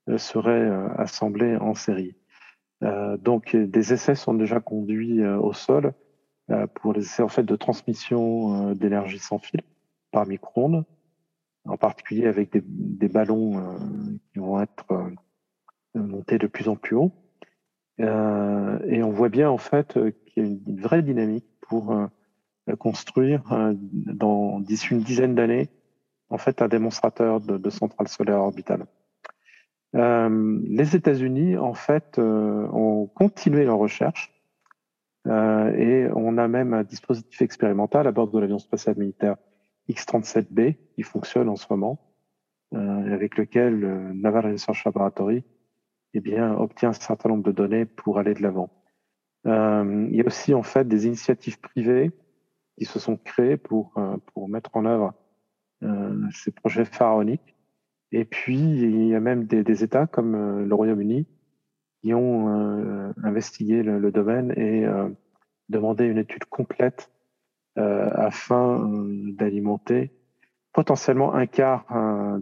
euh, 0.10 0.18
serait 0.18 0.70
assemblée 0.98 1.56
en 1.58 1.74
série. 1.74 2.16
donc, 3.20 3.56
des 3.56 3.94
essais 3.94 4.16
sont 4.16 4.34
déjà 4.34 4.60
conduits 4.60 5.24
au 5.26 5.54
sol 5.54 5.94
pour 6.74 6.94
les 6.94 7.02
essais 7.02 7.24
en 7.24 7.28
fait 7.28 7.44
de 7.44 7.56
transmission 7.56 8.74
d'énergie 8.74 9.20
sans 9.20 9.38
fil 9.38 9.62
par 10.12 10.26
micro-ondes, 10.26 10.84
en 11.66 11.78
particulier 11.78 12.26
avec 12.26 12.52
des, 12.52 12.64
des 12.66 13.08
ballons 13.08 13.78
qui 14.34 14.40
vont 14.40 14.60
être 14.60 14.86
montés 15.94 16.40
de 16.40 16.48
plus 16.48 16.70
en 16.70 16.76
plus 16.76 16.96
haut. 16.96 17.12
Euh, 18.00 18.80
et 18.86 19.04
on 19.04 19.12
voit 19.12 19.30
bien 19.30 19.50
en 19.50 19.58
fait 19.58 19.98
euh, 19.98 20.12
qu'il 20.12 20.44
y 20.44 20.46
a 20.46 20.50
une, 20.50 20.80
vraie 20.80 21.04
dynamique 21.04 21.46
pour 21.62 21.92
euh, 21.92 22.08
construire 22.80 23.44
dans 23.76 24.60
d'ici 24.60 24.92
une 24.92 25.02
dizaine 25.02 25.36
d'années 25.36 25.70
en 26.30 26.38
fait 26.38 26.62
un 26.62 26.68
démonstrateur 26.68 27.42
de, 27.42 27.58
de 27.58 27.70
centrale 27.70 28.08
solaire 28.08 28.40
orbitale. 28.40 28.86
Euh, 29.96 30.60
les 30.64 30.96
États-Unis 30.96 31.58
en 31.58 31.74
fait 31.74 32.18
euh, 32.18 32.68
ont 32.72 33.08
continué 33.08 33.66
leur 33.66 33.78
recherche 33.78 34.34
euh, 35.28 35.74
et 35.76 36.10
on 36.16 36.38
a 36.38 36.48
même 36.48 36.74
un 36.74 36.84
dispositif 36.84 37.42
expérimental 37.42 38.08
à 38.08 38.12
bord 38.12 38.30
de 38.30 38.40
l'avion 38.40 38.58
spatial 38.58 38.96
militaire 38.98 39.36
X-37B 39.90 40.78
qui 40.96 41.04
fonctionne 41.04 41.50
en 41.50 41.58
ce 41.58 41.66
moment, 41.70 42.00
avec 42.74 43.36
lequel 43.36 43.78
le 43.80 44.14
Naval 44.14 44.54
Research 44.54 44.86
Laboratory 44.86 45.44
eh 46.14 46.20
bien, 46.22 46.54
obtient 46.56 46.90
un 46.90 46.94
certain 46.94 47.28
nombre 47.30 47.44
de 47.44 47.52
données 47.52 47.86
pour 47.86 48.18
aller 48.18 48.34
de 48.34 48.42
l'avant. 48.42 48.70
Il 49.44 50.16
y 50.16 50.22
a 50.22 50.26
aussi 50.26 50.54
en 50.54 50.64
fait 50.64 50.88
des 50.88 51.08
initiatives 51.08 51.60
privées 51.60 52.12
qui 52.78 52.86
se 52.86 53.00
sont 53.00 53.18
créées 53.18 53.58
pour, 53.58 53.94
pour 54.28 54.48
mettre 54.48 54.70
en 54.74 54.86
œuvre 54.86 55.14
ces 56.32 56.52
projets 56.52 56.86
pharaoniques. 56.86 57.51
Et 58.12 58.26
puis, 58.26 58.58
il 58.58 59.08
y 59.08 59.16
a 59.16 59.20
même 59.20 59.46
des, 59.46 59.64
des 59.64 59.84
États 59.84 60.08
comme 60.08 60.36
euh, 60.36 60.66
le 60.66 60.76
Royaume-Uni 60.76 61.28
qui 62.02 62.14
ont 62.14 62.50
euh, 62.50 63.14
investigué 63.24 63.84
le, 63.84 64.00
le, 64.00 64.12
domaine 64.12 64.52
et 64.58 64.86
demandé 65.70 66.06
une 66.06 66.18
étude 66.18 66.46
complète 66.46 67.12
afin 67.76 68.90
d'alimenter 69.38 70.12
potentiellement 70.74 71.34
un 71.36 71.46
quart 71.46 71.86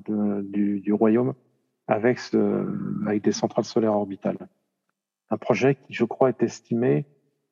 de, 0.07 0.41
du, 0.43 0.79
du 0.79 0.93
royaume 0.93 1.33
avec, 1.87 2.19
ce, 2.19 2.65
avec 3.05 3.21
des 3.23 3.33
centrales 3.33 3.65
solaires 3.65 3.95
orbitales. 3.95 4.37
Un 5.29 5.37
projet 5.37 5.75
qui, 5.75 5.93
je 5.93 6.05
crois, 6.05 6.29
est 6.29 6.41
estimé 6.41 7.05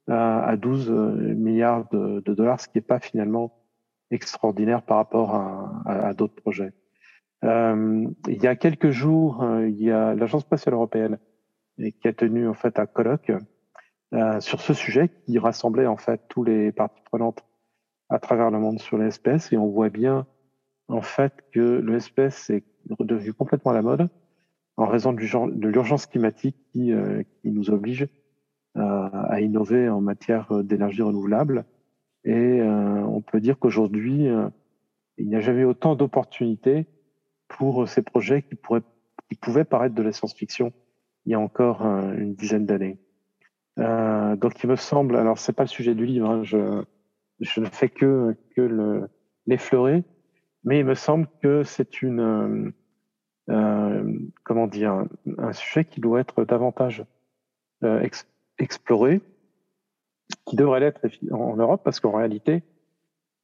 à, 0.08 0.46
à 0.46 0.56
12 0.56 0.90
milliards 0.90 1.90
de, 1.90 2.22
dollars, 2.22 2.62
ce 2.62 2.68
qui 2.68 2.78
n'est 2.78 2.82
pas 2.84 3.00
finalement 3.00 3.54
extraordinaire 4.12 4.82
par 4.82 4.98
rapport 4.98 5.36
à, 5.36 5.84
à 5.86 6.14
d'autres 6.14 6.42
projets. 6.42 6.72
Euh, 7.44 8.08
il 8.28 8.42
y 8.42 8.48
a 8.48 8.56
quelques 8.56 8.90
jours, 8.90 9.44
euh, 9.44 9.68
il 9.68 9.82
y 9.82 9.92
a 9.92 10.16
l'Agence 10.16 10.42
spatiale 10.42 10.74
européenne 10.74 11.20
qui 11.78 12.08
a 12.08 12.14
tenu 12.14 12.48
en 12.48 12.56
fait 12.56 12.80
un 12.80 12.88
colloque 12.88 13.32
euh, 14.14 14.40
sur 14.40 14.62
ce 14.62 14.74
sujet 14.74 15.10
qui 15.10 15.38
rassemblait 15.38 15.86
en 15.86 15.98
fait 15.98 16.22
tous 16.28 16.44
les 16.44 16.72
parties 16.72 17.04
prenantes 17.06 17.46
à 18.10 18.18
travers 18.18 18.50
le 18.50 18.58
monde 18.58 18.80
sur 18.80 18.98
l'espèce 18.98 19.54
et 19.54 19.58
on 19.58 19.68
voit 19.68 19.90
bien 19.90 20.26
en 20.88 21.02
fait 21.02 21.34
que 21.52 21.80
l'espèce 21.80 22.50
est 22.50 22.64
redevenu 22.98 23.34
complètement 23.34 23.72
à 23.72 23.76
la 23.76 23.84
mode 23.84 24.10
en 24.78 24.88
raison 24.88 25.14
de 25.14 25.68
l'urgence 25.68 26.08
climatique 26.08 26.56
qui, 26.72 26.92
qui, 27.42 27.52
nous 27.52 27.70
oblige 27.72 28.08
à 28.76 29.42
innover 29.42 29.90
en 29.90 30.02
matière 30.02 30.64
d'énergie 30.64 31.02
renouvelable. 31.02 31.66
Et 32.24 32.62
on 32.62 33.20
peut 33.22 33.42
dire 33.42 33.58
qu'aujourd'hui, 33.58 34.28
il 35.18 35.28
n'y 35.28 35.36
a 35.36 35.40
jamais 35.40 35.64
autant 35.64 35.96
d'opportunités 35.96 36.86
pour 37.58 37.88
ces 37.88 38.02
projets 38.02 38.44
qui, 38.44 38.56
pourraient, 38.56 38.84
qui 39.30 39.36
pouvaient 39.36 39.66
paraître 39.66 39.96
de 39.96 40.04
la 40.04 40.12
science-fiction 40.12 40.72
il 41.26 41.32
y 41.32 41.36
a 41.36 41.40
encore 41.40 41.82
une 41.82 42.36
dizaine 42.36 42.66
d'années. 42.66 42.98
Euh, 43.80 44.38
donc 44.38 44.64
il 44.64 44.70
me 44.70 44.78
semble, 44.78 45.18
alors 45.18 45.38
c'est 45.38 45.52
pas 45.52 45.64
le 45.64 45.68
sujet 45.68 45.94
du 45.94 46.06
livre, 46.06 46.30
hein, 46.30 46.44
je, 46.44 46.84
je 47.42 47.60
ne 47.60 47.66
fais 47.66 47.90
que, 47.90 48.36
que 48.56 49.08
l'effleurer, 49.46 50.04
mais 50.64 50.80
il 50.80 50.86
me 50.86 50.96
semble 50.96 51.28
que 51.42 51.64
c'est 51.64 52.02
une, 52.02 52.74
euh, 53.50 54.20
comment 54.44 54.68
dire, 54.68 55.06
un, 55.38 55.54
sujet 55.54 55.86
qui 55.86 56.00
doit 56.00 56.22
être 56.22 56.46
davantage 56.46 57.06
euh, 57.84 58.06
exploré, 58.58 59.22
qui 60.46 60.56
devrait 60.56 60.80
l'être 60.80 61.02
en 61.32 61.56
Europe, 61.58 61.82
parce 61.84 62.00
qu'en 62.00 62.12
réalité, 62.12 62.64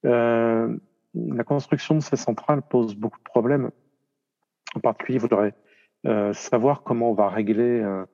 euh, 0.06 0.76
la 1.14 1.44
construction 1.44 1.96
de 1.96 2.02
ces 2.02 2.16
centrales 2.16 2.62
pose 2.62 2.96
beaucoup 2.96 3.20
de 3.20 3.24
problèmes. 3.24 3.72
En 4.76 4.80
particulier, 4.80 5.18
il 5.18 5.22
faudrait 5.22 5.54
euh, 6.06 6.34
savoir 6.34 6.84
comment 6.84 7.12
on 7.12 7.14
va 7.14 7.30
régler 7.30 7.82
euh, 7.82 8.06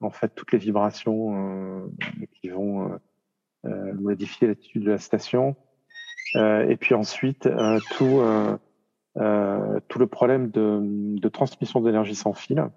en 0.00 0.10
fait 0.10 0.34
toutes 0.34 0.52
les 0.52 0.58
vibrations 0.58 1.82
euh, 1.82 1.86
qui 2.34 2.48
vont 2.48 2.98
modifier 3.64 4.46
l'attitude 4.46 4.84
de 4.84 4.92
la 4.92 4.98
station. 4.98 5.56
et 6.34 6.76
puis 6.80 6.94
ensuite, 6.94 7.48
tout 7.96 8.22
euh, 9.20 9.80
tout 9.88 9.98
le 9.98 10.06
problème 10.06 10.50
de, 10.50 10.78
de 10.82 11.28
transmission 11.28 11.80
d'énergie 11.80 12.14
sans 12.14 12.34
fil 12.34 12.68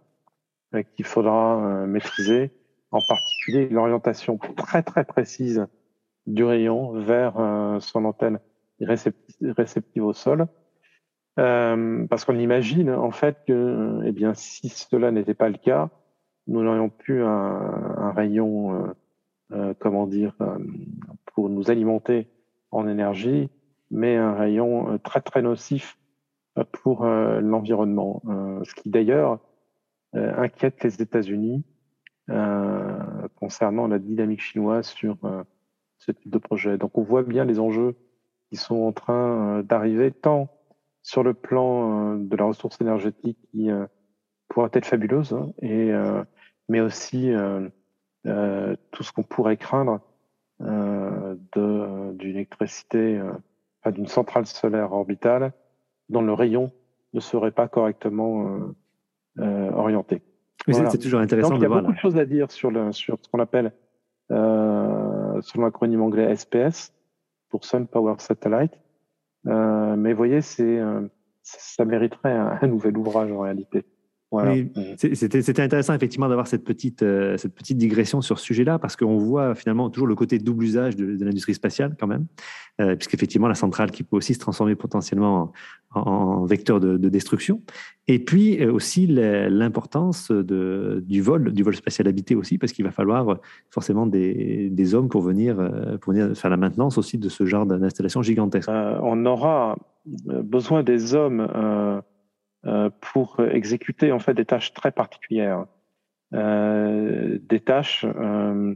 euh, 0.73 0.81
qu'il 0.95 1.05
faudra 1.05 1.63
euh, 1.63 1.85
maîtriser, 1.85 2.51
en 2.89 2.99
particulier 3.07 3.69
l'orientation 3.69 4.39
très 4.57 4.81
très 4.81 5.03
précise 5.03 5.67
du 6.25 6.43
rayon 6.43 6.93
vers 6.99 7.33
son 7.79 8.05
antenne 8.05 8.39
réceptive, 8.79 10.03
au 10.03 10.13
sol. 10.13 10.47
Euh, 11.39 12.05
parce 12.07 12.25
qu'on 12.25 12.37
imagine 12.37 12.89
en 12.91 13.11
fait 13.11 13.37
que, 13.47 14.01
eh 14.05 14.11
bien, 14.11 14.33
si 14.33 14.69
cela 14.69 15.11
n'était 15.11 15.33
pas 15.33 15.49
le 15.49 15.57
cas, 15.57 15.89
nous 16.47 16.61
n'aurions 16.61 16.89
plus 16.89 17.23
un, 17.23 17.27
un 17.29 18.11
rayon, 18.11 18.75
euh, 18.75 18.87
euh, 19.53 19.73
comment 19.79 20.07
dire, 20.07 20.35
pour 21.33 21.49
nous 21.49 21.71
alimenter 21.71 22.27
en 22.71 22.87
énergie, 22.87 23.49
mais 23.91 24.17
un 24.17 24.33
rayon 24.33 24.97
très 25.03 25.21
très 25.21 25.41
nocif 25.41 25.97
pour 26.71 27.05
euh, 27.05 27.39
l'environnement, 27.39 28.21
euh, 28.27 28.61
ce 28.63 28.75
qui 28.75 28.89
d'ailleurs 28.89 29.39
euh, 30.15 30.33
inquiète 30.37 30.83
les 30.83 31.01
États-Unis 31.01 31.63
concernant 33.35 33.87
la 33.87 33.99
dynamique 33.99 34.39
chinoise 34.41 34.87
sur 34.87 35.17
ce 35.97 36.13
type 36.13 36.29
de 36.29 36.37
projet. 36.37 36.77
Donc 36.77 36.97
on 36.97 37.01
voit 37.01 37.23
bien 37.23 37.43
les 37.43 37.59
enjeux 37.59 37.97
qui 38.49 38.55
sont 38.55 38.83
en 38.83 38.93
train 38.93 39.61
d'arriver, 39.63 40.11
tant 40.11 40.47
sur 41.03 41.23
le 41.23 41.33
plan 41.33 42.15
de 42.15 42.35
la 42.35 42.45
ressource 42.45 42.79
énergétique 42.81 43.37
qui 43.51 43.69
pourrait 44.47 44.69
être 44.73 44.85
fabuleuse, 44.85 45.33
hein, 45.33 45.51
et, 45.61 45.91
mais 46.69 46.81
aussi 46.81 47.31
tout 48.23 49.03
ce 49.03 49.11
qu'on 49.11 49.23
pourrait 49.23 49.57
craindre 49.57 49.99
d'une 50.59 52.11
électricité, 52.19 53.21
d'une 53.85 54.07
centrale 54.07 54.45
solaire 54.45 54.91
orbitale 54.91 55.53
dont 56.11 56.21
le 56.21 56.33
rayon 56.33 56.71
ne 57.13 57.19
serait 57.19 57.51
pas 57.51 57.67
correctement 57.67 58.45
euh, 58.45 58.75
euh, 59.39 59.71
orienté. 59.71 60.21
C'est 60.67 60.99
toujours 60.99 61.21
intéressant 61.21 61.49
Donc, 61.49 61.59
de 61.59 61.65
il 61.65 61.69
y 61.69 61.73
a 61.73 61.81
beaucoup 61.81 61.93
de 61.93 61.97
choses 61.97 62.17
à 62.17 62.25
dire 62.25 62.51
sur, 62.51 62.69
le, 62.69 62.91
sur 62.91 63.17
ce 63.21 63.29
qu'on 63.29 63.39
appelle, 63.39 63.73
euh, 64.31 65.41
sur 65.41 65.61
l'acronyme 65.61 66.01
anglais 66.01 66.35
SPS, 66.35 66.93
pour 67.49 67.65
Sun 67.65 67.87
Power 67.87 68.15
Satellite. 68.19 68.73
Euh, 69.47 69.95
mais 69.95 70.13
voyez, 70.13 70.41
c'est, 70.41 70.79
euh, 70.79 71.07
ça 71.41 71.85
mériterait 71.85 72.35
un 72.35 72.67
nouvel 72.67 72.97
ouvrage 72.97 73.31
en 73.31 73.39
réalité. 73.39 73.85
Voilà. 74.31 74.53
Oui, 74.53 74.71
c'était 74.97 75.61
intéressant 75.61 75.93
effectivement 75.93 76.29
d'avoir 76.29 76.47
cette 76.47 76.63
petite, 76.63 77.03
euh, 77.03 77.35
cette 77.35 77.53
petite 77.53 77.77
digression 77.77 78.21
sur 78.21 78.39
ce 78.39 78.45
sujet-là 78.45 78.79
parce 78.79 78.95
qu'on 78.95 79.17
voit 79.17 79.55
finalement 79.55 79.89
toujours 79.89 80.07
le 80.07 80.15
côté 80.15 80.39
double 80.39 80.63
usage 80.63 80.95
de, 80.95 81.17
de 81.17 81.25
l'industrie 81.25 81.53
spatiale 81.53 81.97
quand 81.99 82.07
même, 82.07 82.27
euh, 82.79 82.95
puisqu'effectivement 82.95 83.49
la 83.49 83.55
centrale 83.55 83.91
qui 83.91 84.03
peut 84.03 84.15
aussi 84.15 84.33
se 84.33 84.39
transformer 84.39 84.75
potentiellement 84.75 85.51
en, 85.93 85.99
en 85.99 86.45
vecteur 86.45 86.79
de, 86.79 86.95
de, 86.95 87.09
destruction. 87.09 87.61
Et 88.07 88.23
puis 88.23 88.63
euh, 88.63 88.71
aussi 88.71 89.05
l'importance 89.05 90.31
du 90.31 91.21
vol, 91.21 91.51
du 91.51 91.63
vol 91.63 91.75
spatial 91.75 92.07
habité 92.07 92.33
aussi, 92.33 92.57
parce 92.57 92.71
qu'il 92.71 92.85
va 92.85 92.91
falloir 92.91 93.37
forcément 93.69 94.05
des, 94.07 94.69
des 94.69 94.95
hommes 94.95 95.09
pour 95.09 95.23
venir, 95.23 95.59
euh, 95.59 95.97
pour 95.97 96.13
venir 96.13 96.37
faire 96.37 96.49
la 96.49 96.57
maintenance 96.57 96.97
aussi 96.97 97.17
de 97.17 97.27
ce 97.27 97.45
genre 97.45 97.65
d'installation 97.65 98.21
gigantesque. 98.21 98.69
Euh, 98.69 98.97
on 99.03 99.25
aura 99.25 99.75
euh, 100.29 100.41
besoin 100.41 100.83
des 100.83 101.13
hommes 101.13 101.41
euh, 101.41 101.81
euh, 101.91 102.01
pour 103.11 103.39
exécuter 103.39 104.11
en 104.11 104.19
fait 104.19 104.33
des 104.33 104.45
tâches 104.45 104.73
très 104.73 104.91
particulières, 104.91 105.65
euh, 106.33 107.39
des 107.41 107.59
tâches 107.59 108.05
euh, 108.05 108.75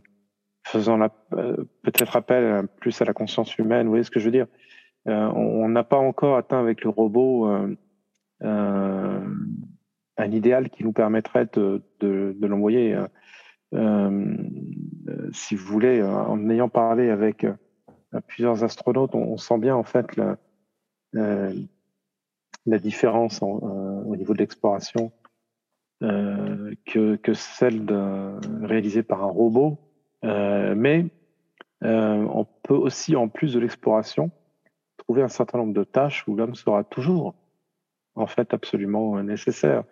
faisant 0.64 1.00
euh, 1.02 1.56
peut-être 1.84 2.16
appel 2.16 2.68
plus 2.80 3.00
à 3.02 3.06
la 3.06 3.14
conscience 3.14 3.58
humaine. 3.58 3.86
Vous 3.86 3.92
voyez 3.92 4.04
ce 4.04 4.12
que 4.12 4.20
je 4.20 4.26
veux 4.26 4.32
dire? 4.32 4.48
Euh, 5.08 5.28
On 5.36 5.70
n'a 5.70 5.84
pas 5.84 5.98
encore 5.98 6.36
atteint 6.36 6.60
avec 6.60 6.84
le 6.84 6.90
robot 6.90 7.48
euh, 7.48 7.78
euh, 8.44 9.22
un 10.18 10.32
idéal 10.32 10.70
qui 10.70 10.84
nous 10.84 10.94
permettrait 10.94 11.48
de, 11.54 11.84
de, 12.00 12.36
de 12.40 12.48
l'envoyer. 12.48 12.96
euh, 12.96 13.08
euh, 13.76 14.38
si 15.32 15.56
vous 15.56 15.68
voulez, 15.68 16.00
euh, 16.00 16.10
en 16.10 16.50
ayant 16.50 16.70
parlé 16.70 17.10
avec 17.10 17.44
euh, 17.44 17.54
plusieurs 18.28 18.64
astronautes, 18.64 19.14
on, 19.14 19.34
on 19.34 19.38
sent 19.38 19.60
bien 19.60 19.76
en 19.76 19.84
fait 19.84 20.16
la, 20.16 20.38
euh, 21.16 21.54
la 22.66 22.80
différence 22.80 23.42
en, 23.42 23.58
euh, 23.58 24.04
au 24.04 24.16
niveau 24.16 24.34
de 24.34 24.40
l'exploration 24.40 25.12
euh, 26.04 26.74
que, 26.86 27.16
que 27.16 27.34
celle 27.34 27.86
réalisée 28.62 29.04
par 29.04 29.24
un 29.24 29.32
robot. 29.32 29.78
Euh, 30.24 30.74
mais 30.76 31.06
euh, 31.84 32.28
on 32.34 32.46
peut 32.64 32.74
aussi, 32.76 33.16
en 33.16 33.28
plus 33.28 33.54
de 33.54 33.60
l'exploration, 33.60 34.32
trouver 34.98 35.22
un 35.22 35.28
certain 35.28 35.60
nombre 35.60 35.74
de 35.74 35.84
tâches 35.84 36.28
où 36.28 36.36
l'homme 36.36 36.56
sera 36.56 36.84
toujours 36.84 37.36
en 38.16 38.28
fait 38.28 38.54
absolument 38.54 39.22
nécessaire. 39.22 39.84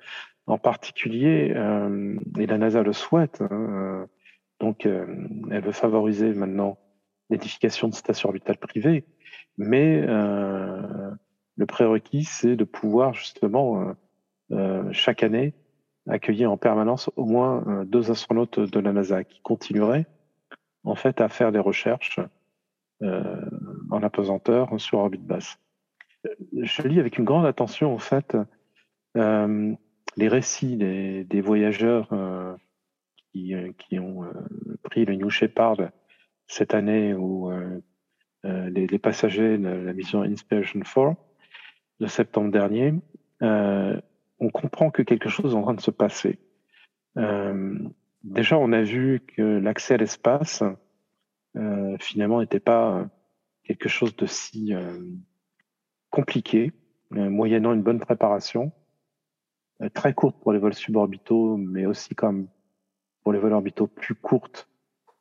En 0.48 0.58
particulier, 0.58 1.54
euh, 1.56 2.18
et 2.38 2.48
la 2.48 2.58
NASA 2.58 2.84
le 2.84 2.94
souhaite, 2.94 3.42
hein, 3.42 4.08
donc 4.60 4.86
elle 4.86 5.62
veut 5.62 5.72
favoriser 5.72 6.34
maintenant 6.34 6.78
l'édification 7.30 7.88
de 7.88 7.94
stations 7.94 8.30
orbitales 8.30 8.58
privées, 8.58 9.06
mais 9.58 10.04
euh, 10.06 11.12
le 11.56 11.66
prérequis, 11.66 12.24
c'est 12.24 12.56
de 12.56 12.64
pouvoir 12.64 13.14
justement 13.14 13.82
euh, 13.82 13.94
euh, 14.52 14.90
chaque 14.92 15.24
année 15.24 15.54
accueillir 16.08 16.52
en 16.52 16.58
permanence 16.58 17.10
au 17.16 17.26
moins 17.26 17.64
euh, 17.68 17.86
deux 17.86 18.12
astronautes 18.12 18.60
de 18.60 18.80
la 18.80 18.92
NASA 18.92 19.24
qui 19.24 19.42
continueraient 19.42 20.06
en 20.84 20.96
fait 20.96 21.22
à 21.22 21.30
faire 21.30 21.52
des 21.52 21.60
recherches 21.60 22.20
en 23.90 24.02
apesanteur 24.02 24.80
sur 24.80 25.00
orbite 25.00 25.26
basse. 25.26 25.58
Je 26.54 26.82
lis 26.84 27.02
avec 27.02 27.18
une 27.18 27.26
grande 27.26 27.46
attention 27.46 27.94
en 27.94 27.98
fait 27.98 28.38
les 29.16 30.28
récits 30.30 30.78
des, 30.78 31.42
voyageurs 31.42 32.08
qui, 33.34 33.54
qui 33.78 34.00
ont 34.00 34.24
pris 34.84 35.04
le 35.04 35.16
New 35.16 35.30
Shepard 35.30 35.90
cette 36.48 36.74
année 36.74 37.14
ou 37.14 37.52
les, 38.46 38.88
les 38.88 39.00
passagers 39.00 39.58
de 39.58 39.68
la 39.68 39.92
mission 39.92 40.22
Inspiration 40.22 40.80
4 40.80 41.18
de 42.00 42.08
septembre 42.08 42.52
dernier, 42.52 42.94
euh, 43.42 44.00
on 44.40 44.50
comprend 44.50 44.92
que 44.92 45.02
quelque 45.02 45.30
chose 45.30 45.54
est 45.54 45.58
en 45.58 45.64
train 45.64 45.74
de 45.74 45.82
se 45.82 45.92
passer. 45.92 46.40
Euh, 47.18 47.78
déjà, 48.24 48.58
on 48.58 48.72
a 48.72 48.82
vu 48.82 49.22
que 49.26 49.42
l'accès 49.42 49.94
à 49.94 49.98
l'espace, 49.98 50.64
euh, 51.56 51.96
finalement, 52.00 52.42
n'était 52.42 52.60
pas 52.60 53.08
quelque 53.64 53.90
chose 53.90 54.16
de 54.16 54.26
si 54.26 54.74
euh, 54.74 55.00
compliqué, 56.10 56.74
euh, 57.14 57.30
moyennant 57.30 57.74
une 57.74 57.82
bonne 57.82 58.00
préparation, 58.00 58.72
euh, 59.82 59.90
très 59.90 60.14
courte 60.14 60.40
pour 60.42 60.54
les 60.54 60.60
vols 60.60 60.74
suborbitaux, 60.74 61.58
mais 61.58 61.86
aussi 61.86 62.16
comme 62.16 62.48
pour 63.24 63.34
les 63.34 63.40
vols 63.40 63.54
orbitaux 63.54 63.88
plus 63.88 64.16
courtes 64.16 64.70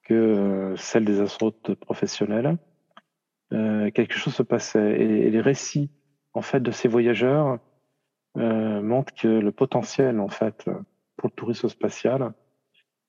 que 0.04 0.74
celles 0.76 1.04
des 1.04 1.20
astronautes 1.20 1.74
professionnels. 1.74 2.58
Quelque 3.50 4.14
chose 4.14 4.34
se 4.34 4.42
passait. 4.42 5.00
Et, 5.00 5.30
les 5.30 5.40
récits, 5.40 5.90
en 6.34 6.42
fait, 6.42 6.60
de 6.60 6.70
ces 6.70 6.88
voyageurs 6.88 7.58
euh, 8.38 8.80
montrent 8.82 9.14
que 9.14 9.28
le 9.28 9.52
potentiel, 9.52 10.20
en 10.20 10.28
fait, 10.28 10.64
pour 11.16 11.28
le 11.28 11.34
tourisme 11.34 11.68
spatial, 11.68 12.32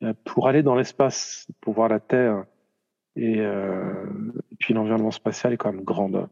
euh, 0.03 0.13
pour 0.25 0.47
aller 0.47 0.63
dans 0.63 0.75
l'espace, 0.75 1.47
pour 1.61 1.73
voir 1.73 1.89
la 1.89 1.99
Terre 1.99 2.45
et, 3.15 3.39
euh, 3.39 4.05
puis 4.59 4.73
l'environnement 4.73 5.11
spatial 5.11 5.53
est 5.53 5.57
quand 5.57 5.71
même 5.71 5.83
grande. 5.83 6.27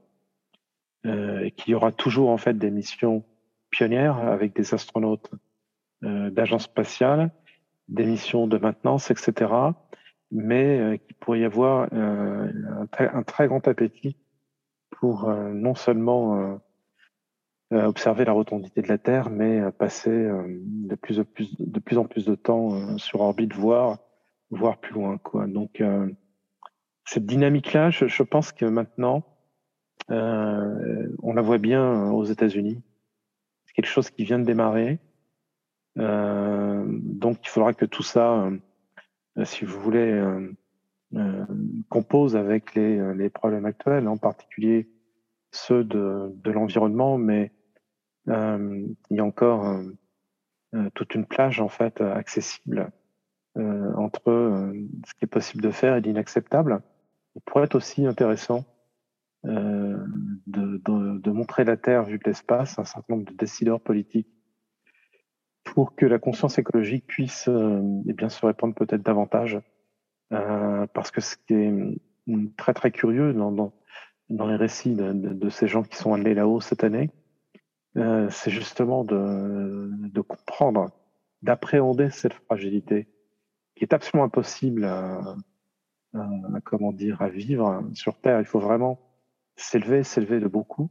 Euh, 1.06 1.40
et 1.40 1.52
qu'il 1.52 1.72
y 1.72 1.76
aura 1.76 1.92
toujours, 1.92 2.30
en 2.30 2.38
fait, 2.38 2.58
des 2.58 2.70
missions 2.70 3.24
pionnières 3.70 4.18
avec 4.18 4.56
des 4.56 4.74
astronautes 4.74 5.32
euh, 6.04 6.30
d'agences 6.30 6.66
spatiales, 6.66 7.32
des 7.88 8.06
missions 8.06 8.48
de 8.48 8.58
maintenance, 8.58 9.12
etc 9.12 9.72
mais 10.34 10.80
euh, 10.80 10.98
qu'il 10.98 11.14
pourrait 11.16 11.42
y 11.42 11.46
avoir 11.46 11.92
un, 11.92 12.88
très, 12.90 13.10
un, 13.10 13.22
très, 13.22 13.48
grand 13.48 13.68
appétit 13.68 14.16
pour 14.92 15.30
non 15.30 15.76
seulement 15.76 16.62
observer 17.72 18.26
la 18.26 18.34
rotondité 18.34 18.82
de 18.82 18.88
la 18.88 18.98
Terre, 18.98 19.30
mais 19.30 19.62
passer 19.72 20.12
de, 20.12 20.96
plus, 20.96 21.18
de, 21.18 21.24
plus, 21.24 21.56
de 21.58 21.80
plus 21.80 21.98
en 21.98 22.06
plus 22.06 22.26
de 22.26 22.36
temps 22.36 22.98
sur 22.98 23.22
orbite, 23.22 23.54
voire, 23.54 24.00
voire 24.50 24.78
plus 24.78 24.94
loin. 24.94 25.18
Quoi. 25.18 25.48
Donc, 25.48 25.82
cette 27.06 27.26
dynamique-là, 27.26 27.90
je, 27.90 28.08
je, 28.08 28.24
pense 28.24 28.52
que 28.52 28.66
maintenant, 28.66 29.24
on 30.10 31.34
la 31.34 31.42
voit 31.42 31.60
bien 31.60 32.12
aux 32.12 32.26
États-Unis. 32.26 32.82
C'est 33.66 33.74
quelque 33.74 33.88
chose 33.88 34.10
qui 34.10 34.26
vient 34.26 34.40
de 34.40 34.46
démarrer. 34.46 35.00
donc, 35.96 37.38
il 37.44 37.50
faudra 37.50 37.74
que 37.74 37.86
tout 37.86 38.04
ça 38.04 38.50
si 39.44 39.66
vous 39.66 39.80
voulez, 39.80 40.12
euh, 40.12 40.52
euh, 41.16 41.46
compose 41.90 42.36
avec 42.36 42.76
les, 42.76 43.14
les, 43.16 43.30
problèmes 43.30 43.66
actuels, 43.66 44.08
en 44.08 44.18
particulier 44.18 44.90
ceux 45.52 45.84
de, 45.84 46.32
de 46.34 46.52
l'environnement, 46.52 47.18
mais 47.18 47.46
euh, 47.46 47.61
il 48.32 49.18
y 49.18 49.20
a 49.20 49.26
encore 49.26 49.82
toute 50.94 51.16
une 51.16 51.26
plage 51.26 51.60
en 51.60 51.68
fait 51.68 52.00
accessible 52.02 52.92
entre 53.56 54.74
ce 55.06 55.14
qui 55.16 55.26
est 55.26 55.28
possible 55.28 55.62
de 55.62 55.72
faire 55.72 55.96
et 55.96 56.02
l'inacceptable. 56.02 56.82
Il 57.36 57.42
pourrait 57.42 57.66
être 57.66 57.76
aussi 57.76 58.06
intéressant 58.06 58.66
de, 59.44 61.30
montrer 61.32 61.64
la 61.64 61.78
Terre 61.78 62.04
vue 62.04 62.20
de 62.20 62.24
l'espace, 62.26 62.80
un 62.80 62.86
certain 62.86 63.16
nombre 63.16 63.30
de 63.30 63.36
décideurs 63.36 63.82
politiques 63.82 64.30
pour 65.64 65.96
que 65.96 66.06
la 66.06 66.20
conscience 66.20 66.58
écologique 66.58 67.06
puisse 67.08 67.48
euh, 67.48 67.82
eh 68.08 68.14
bien, 68.14 68.30
se 68.30 68.46
répandre 68.46 68.74
peut-être 68.74 69.04
davantage. 69.04 69.60
Euh, 70.34 70.88
parce 70.94 71.12
que 71.12 71.22
ce 71.22 71.36
qui 71.36 71.54
est 71.54 72.56
très 72.56 72.74
très 72.74 72.92
curieux 72.92 73.34
dans, 73.34 73.74
les 74.30 74.56
récits 74.56 74.96
de, 74.96 75.50
ces 75.50 75.68
gens 75.68 75.84
qui 75.84 75.98
sont 75.98 76.14
allés 76.14 76.34
là-haut 76.34 76.62
cette 76.62 76.84
année, 76.84 77.10
euh, 77.98 78.30
c'est 78.30 78.52
justement 78.52 79.04
de, 79.04 79.90
de 79.92 80.22
comprendre, 80.22 80.92
d'appréhender 81.42 82.10
cette 82.10 82.34
fragilité 82.34 83.08
qui 83.76 83.84
est 83.84 83.94
absolument 83.94 84.26
impossible 84.26 84.86
à, 84.86 85.36
comment 86.64 86.92
dire, 86.92 87.22
à 87.22 87.30
vivre 87.30 87.84
sur 87.94 88.20
Terre. 88.20 88.40
Il 88.40 88.46
faut 88.46 88.60
vraiment 88.60 89.00
s'élever, 89.56 90.04
s'élever 90.04 90.40
de 90.40 90.48
beaucoup 90.48 90.90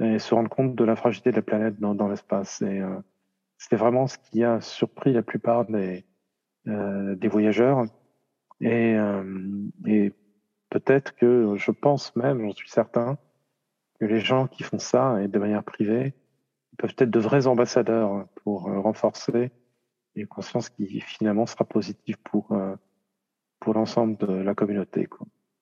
et 0.00 0.18
se 0.18 0.34
rendre 0.34 0.48
compte 0.48 0.74
de 0.74 0.84
la 0.84 0.96
fragilité 0.96 1.30
de 1.30 1.36
la 1.36 1.42
planète 1.42 1.78
dans, 1.80 1.94
dans 1.94 2.08
l'espace. 2.08 2.62
Et 2.62 2.80
euh, 2.80 3.00
c'était 3.58 3.76
vraiment 3.76 4.06
ce 4.06 4.18
qui 4.18 4.44
a 4.44 4.60
surpris 4.60 5.12
la 5.12 5.22
plupart 5.22 5.66
des, 5.66 6.04
euh, 6.66 7.14
des 7.14 7.28
voyageurs. 7.28 7.84
Et, 8.60 8.94
euh, 8.94 9.68
et 9.86 10.12
peut-être 10.70 11.14
que, 11.14 11.54
je 11.56 11.70
pense 11.70 12.14
même, 12.16 12.40
j'en 12.40 12.52
suis 12.52 12.70
certain, 12.70 13.18
que 14.04 14.12
les 14.12 14.20
gens 14.20 14.46
qui 14.46 14.62
font 14.62 14.78
ça, 14.78 15.22
et 15.22 15.28
de 15.28 15.38
manière 15.38 15.64
privée, 15.64 16.12
peuvent 16.76 16.94
être 16.98 17.10
de 17.10 17.20
vrais 17.20 17.46
ambassadeurs 17.46 18.26
pour 18.42 18.68
euh, 18.68 18.78
renforcer 18.80 19.50
une 20.14 20.26
conscience 20.26 20.68
qui 20.68 21.00
finalement 21.00 21.46
sera 21.46 21.64
positive 21.64 22.16
pour, 22.22 22.52
euh, 22.52 22.74
pour 23.60 23.74
l'ensemble 23.74 24.16
de 24.18 24.32
la 24.32 24.54
communauté. 24.54 25.08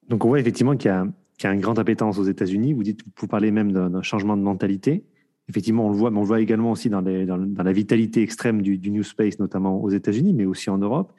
Donc 0.08 0.24
on 0.24 0.28
voit 0.28 0.40
effectivement 0.40 0.76
qu'il 0.76 0.90
y, 0.90 1.38
qu 1.38 1.46
y, 1.46 1.50
a 1.50 1.52
une 1.52 1.60
grande 1.60 1.78
appétence 1.78 2.18
aux 2.18 2.24
États-Unis. 2.24 2.72
Vous 2.72 2.82
dites, 2.82 3.00
vous 3.16 3.28
parlez 3.28 3.50
même 3.50 3.72
d'un 3.72 4.02
changement 4.02 4.36
de 4.36 4.42
mentalité 4.42 5.04
effectivement, 5.48 5.86
on 5.86 5.90
le 5.90 5.96
voit, 5.96 6.10
mais 6.10 6.18
on 6.18 6.22
le 6.22 6.26
voit 6.26 6.40
également 6.40 6.70
aussi 6.70 6.88
dans 6.88 7.00
la 7.02 7.72
vitalité 7.72 8.22
extrême 8.22 8.62
du, 8.62 8.78
du, 8.78 8.90
New 8.90 9.02
Space, 9.02 9.38
notamment 9.38 9.82
aux 9.82 9.90
États-Unis, 9.90 10.32
mais 10.32 10.44
aussi 10.44 10.70
en 10.70 10.78
Europe. 10.78 11.12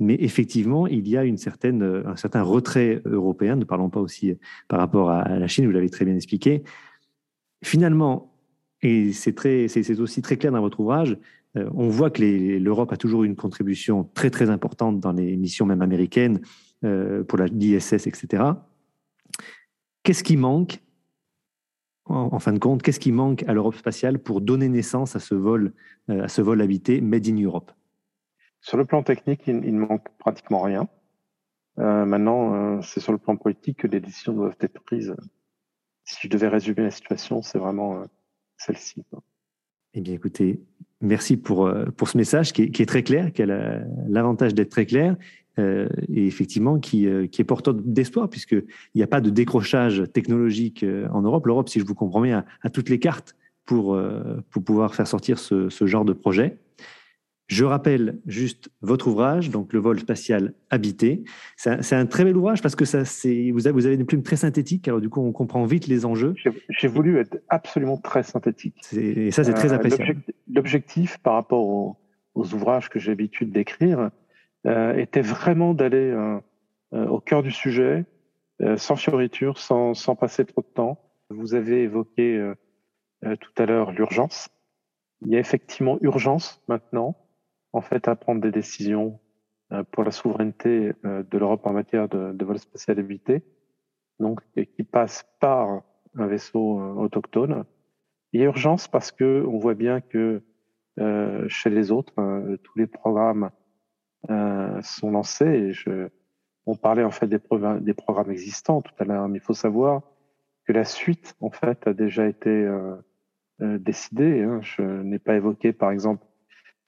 Mais 0.00 0.16
effectivement, 0.18 0.86
il 0.86 1.08
y 1.08 1.16
a 1.16 1.36
certaine, 1.36 1.82
un 2.04 2.16
certain 2.16 2.42
retrait 2.42 3.00
européen, 3.04 3.56
ne 3.56 3.64
parlons 3.64 3.90
pas 3.90 4.00
aussi 4.00 4.36
par 4.68 4.80
rapport 4.80 5.10
à 5.10 5.38
la 5.38 5.46
Chine, 5.46 5.66
vous 5.66 5.72
l'avez 5.72 5.90
très 5.90 6.04
bien 6.04 6.16
expliqué, 6.16 6.64
finalement, 7.62 8.32
et 8.82 9.12
c'est 9.12 10.00
aussi 10.00 10.20
très 10.20 10.36
clair 10.36 10.52
dans 10.52 10.60
votre 10.60 10.80
ouvrage, 10.80 11.16
euh, 11.56 11.68
on 11.74 11.88
voit 11.88 12.10
que 12.10 12.22
l'Europe 12.58 12.92
a 12.92 12.96
toujours 12.96 13.24
une 13.24 13.36
contribution 13.36 14.04
très 14.14 14.30
très 14.30 14.50
importante 14.50 15.00
dans 15.00 15.12
les 15.12 15.36
missions 15.36 15.66
même 15.66 15.82
américaines 15.82 16.40
euh, 16.84 17.24
pour 17.24 17.38
la 17.38 17.46
l'ISS, 17.46 18.06
etc. 18.06 18.42
Qu'est-ce 20.02 20.24
qui 20.24 20.36
manque 20.36 20.80
en, 22.06 22.38
fin 22.38 22.52
de 22.52 22.58
compte 22.58 22.82
Qu'est-ce 22.82 23.00
qui 23.00 23.12
manque 23.12 23.44
à 23.44 23.54
l'Europe 23.54 23.76
spatiale 23.76 24.18
pour 24.18 24.40
donner 24.40 24.68
naissance 24.68 25.16
à 25.16 25.20
ce 25.20 25.34
vol, 25.34 25.72
euh, 26.10 26.24
à 26.24 26.28
ce 26.28 26.42
vol 26.42 26.60
habité 26.60 27.00
made 27.00 27.26
in 27.26 27.42
Europe? 27.42 27.72
Sur 28.64 28.78
le 28.78 28.86
plan 28.86 29.02
technique, 29.02 29.42
il, 29.46 29.62
il 29.62 29.74
manque 29.74 30.08
pratiquement 30.18 30.62
rien. 30.62 30.88
Euh, 31.78 32.06
maintenant, 32.06 32.54
euh, 32.54 32.80
c'est 32.80 32.98
sur 33.00 33.12
le 33.12 33.18
plan 33.18 33.36
politique 33.36 33.80
que 33.80 33.86
les 33.86 34.00
décisions 34.00 34.32
doivent 34.32 34.56
être 34.60 34.80
prises. 34.82 35.14
Si 36.04 36.16
je 36.22 36.28
devais 36.28 36.48
résumer 36.48 36.82
la 36.82 36.90
situation, 36.90 37.42
c'est 37.42 37.58
vraiment 37.58 38.00
euh, 38.00 38.04
celle-ci. 38.56 39.04
Eh 39.92 40.00
bien, 40.00 40.14
écoutez, 40.14 40.62
merci 41.02 41.36
pour, 41.36 41.70
pour 41.98 42.08
ce 42.08 42.16
message 42.16 42.54
qui 42.54 42.62
est, 42.62 42.88
très 42.88 43.02
clair, 43.02 43.34
qui 43.34 43.42
a 43.42 43.46
la- 43.46 43.82
l'avantage 44.08 44.54
d'être 44.54 44.70
très 44.70 44.86
clair 44.86 45.16
et 45.56 46.26
effectivement 46.26 46.80
qui, 46.80 47.06
qui 47.30 47.40
est 47.40 47.44
porteur 47.44 47.74
d'espoir 47.74 48.28
puisqu'il 48.28 48.64
n'y 48.96 49.04
a 49.04 49.06
pas 49.06 49.20
de 49.20 49.30
décrochage 49.30 50.02
technologique 50.12 50.84
en 51.12 51.22
Europe. 51.22 51.46
L'Europe, 51.46 51.68
si 51.68 51.78
je 51.78 51.84
vous 51.84 51.94
comprends 51.94 52.22
bien, 52.22 52.38
a, 52.38 52.66
a 52.66 52.70
toutes 52.70 52.88
les 52.88 52.98
cartes 52.98 53.36
pour, 53.64 53.96
pour 54.50 54.64
pouvoir 54.64 54.96
faire 54.96 55.06
sortir 55.06 55.38
ce, 55.38 55.68
ce 55.68 55.86
genre 55.86 56.04
de 56.04 56.12
projet. 56.12 56.58
Je 57.46 57.64
rappelle 57.64 58.20
juste 58.26 58.70
votre 58.80 59.08
ouvrage, 59.08 59.50
donc 59.50 59.74
le 59.74 59.78
vol 59.78 60.00
spatial 60.00 60.54
habité. 60.70 61.24
C'est 61.56 61.92
un, 61.94 62.06
très 62.06 62.24
bel 62.24 62.36
ouvrage 62.36 62.62
parce 62.62 62.74
que 62.74 62.86
ça, 62.86 63.02
vous, 63.52 63.66
avez, 63.66 63.96
des 63.98 64.04
plumes 64.04 64.22
très 64.22 64.36
synthétiques, 64.36 64.88
alors 64.88 65.00
du 65.00 65.10
coup 65.10 65.20
on 65.20 65.32
comprend 65.32 65.64
vite 65.66 65.86
les 65.86 66.06
enjeux. 66.06 66.34
J'ai 66.70 66.88
voulu 66.88 67.18
être 67.18 67.36
absolument 67.50 67.98
très 67.98 68.22
synthétique. 68.22 68.76
Et 68.96 69.30
ça, 69.30 69.44
c'est 69.44 69.52
très 69.52 69.72
Euh, 69.72 69.76
appréciable. 69.76 70.22
l'objectif- 70.50 71.18
par 71.18 71.34
rapport 71.34 71.66
aux, 71.66 71.96
aux 72.34 72.54
ouvrages 72.54 72.88
que 72.88 72.98
j'ai 72.98 73.10
l'habitude 73.10 73.52
d'écrire 73.52 74.10
euh, 74.66 74.96
était 74.96 75.20
vraiment 75.20 75.74
d'aller 75.74 76.10
euh, 76.10 76.38
euh, 76.94 77.06
au 77.08 77.20
cœur 77.20 77.42
du 77.42 77.50
sujet, 77.50 78.06
euh, 78.62 78.78
sans 78.78 78.96
fioriture, 78.96 79.58
sans, 79.58 79.92
sans 79.92 80.16
passer 80.16 80.46
trop 80.46 80.62
de 80.62 80.74
temps. 80.74 80.98
Vous 81.28 81.54
avez 81.54 81.82
évoqué 81.82 82.36
euh, 82.38 83.36
tout 83.36 83.52
à 83.58 83.66
l'heure 83.66 83.92
l'urgence. 83.92 84.48
Il 85.26 85.32
y 85.32 85.36
a 85.36 85.40
effectivement 85.40 85.98
urgence 86.00 86.62
maintenant, 86.68 87.16
en 87.74 87.80
fait, 87.80 88.06
à 88.08 88.14
prendre 88.14 88.40
des 88.40 88.52
décisions 88.52 89.20
euh, 89.72 89.82
pour 89.90 90.04
la 90.04 90.12
souveraineté 90.12 90.92
euh, 91.04 91.24
de 91.24 91.38
l'Europe 91.38 91.66
en 91.66 91.72
matière 91.72 92.08
de, 92.08 92.44
vol 92.44 92.58
spatial 92.58 92.98
habité, 93.00 93.42
donc 94.20 94.40
qui 94.54 94.84
passe 94.84 95.26
par 95.40 95.82
un 96.14 96.26
vaisseau 96.26 96.80
euh, 96.80 96.92
autochtone. 96.92 97.64
Il 98.32 98.40
y 98.40 98.44
a 98.44 98.46
urgence 98.46 98.86
parce 98.86 99.10
que 99.10 99.44
on 99.46 99.58
voit 99.58 99.74
bien 99.74 100.00
que 100.00 100.42
chez 101.48 101.70
les 101.70 101.90
autres, 101.90 102.12
euh, 102.20 102.56
tous 102.58 102.78
les 102.78 102.86
programmes 102.86 103.50
sont 104.28 105.10
lancés. 105.10 105.44
Et 105.44 105.72
je, 105.72 106.08
on 106.66 106.76
parlait 106.76 107.02
en 107.02 107.10
fait 107.10 107.26
des, 107.26 107.40
programmes- 107.40 108.30
existants 108.30 108.80
tout 108.80 108.94
à 109.00 109.04
l'heure, 109.04 109.28
mais 109.28 109.38
il 109.38 109.40
faut 109.42 109.54
savoir 109.54 110.02
que 110.64 110.72
la 110.72 110.84
suite 110.84 111.34
en 111.40 111.50
fait 111.50 111.86
a 111.88 111.92
déjà 111.92 112.26
été 112.28 112.68
décidée. 113.60 114.42
hein. 114.42 114.60
Je 114.62 114.82
n'ai 114.82 115.18
pas 115.18 115.34
évoqué 115.34 115.72
par 115.72 115.90
exemple 115.90 116.24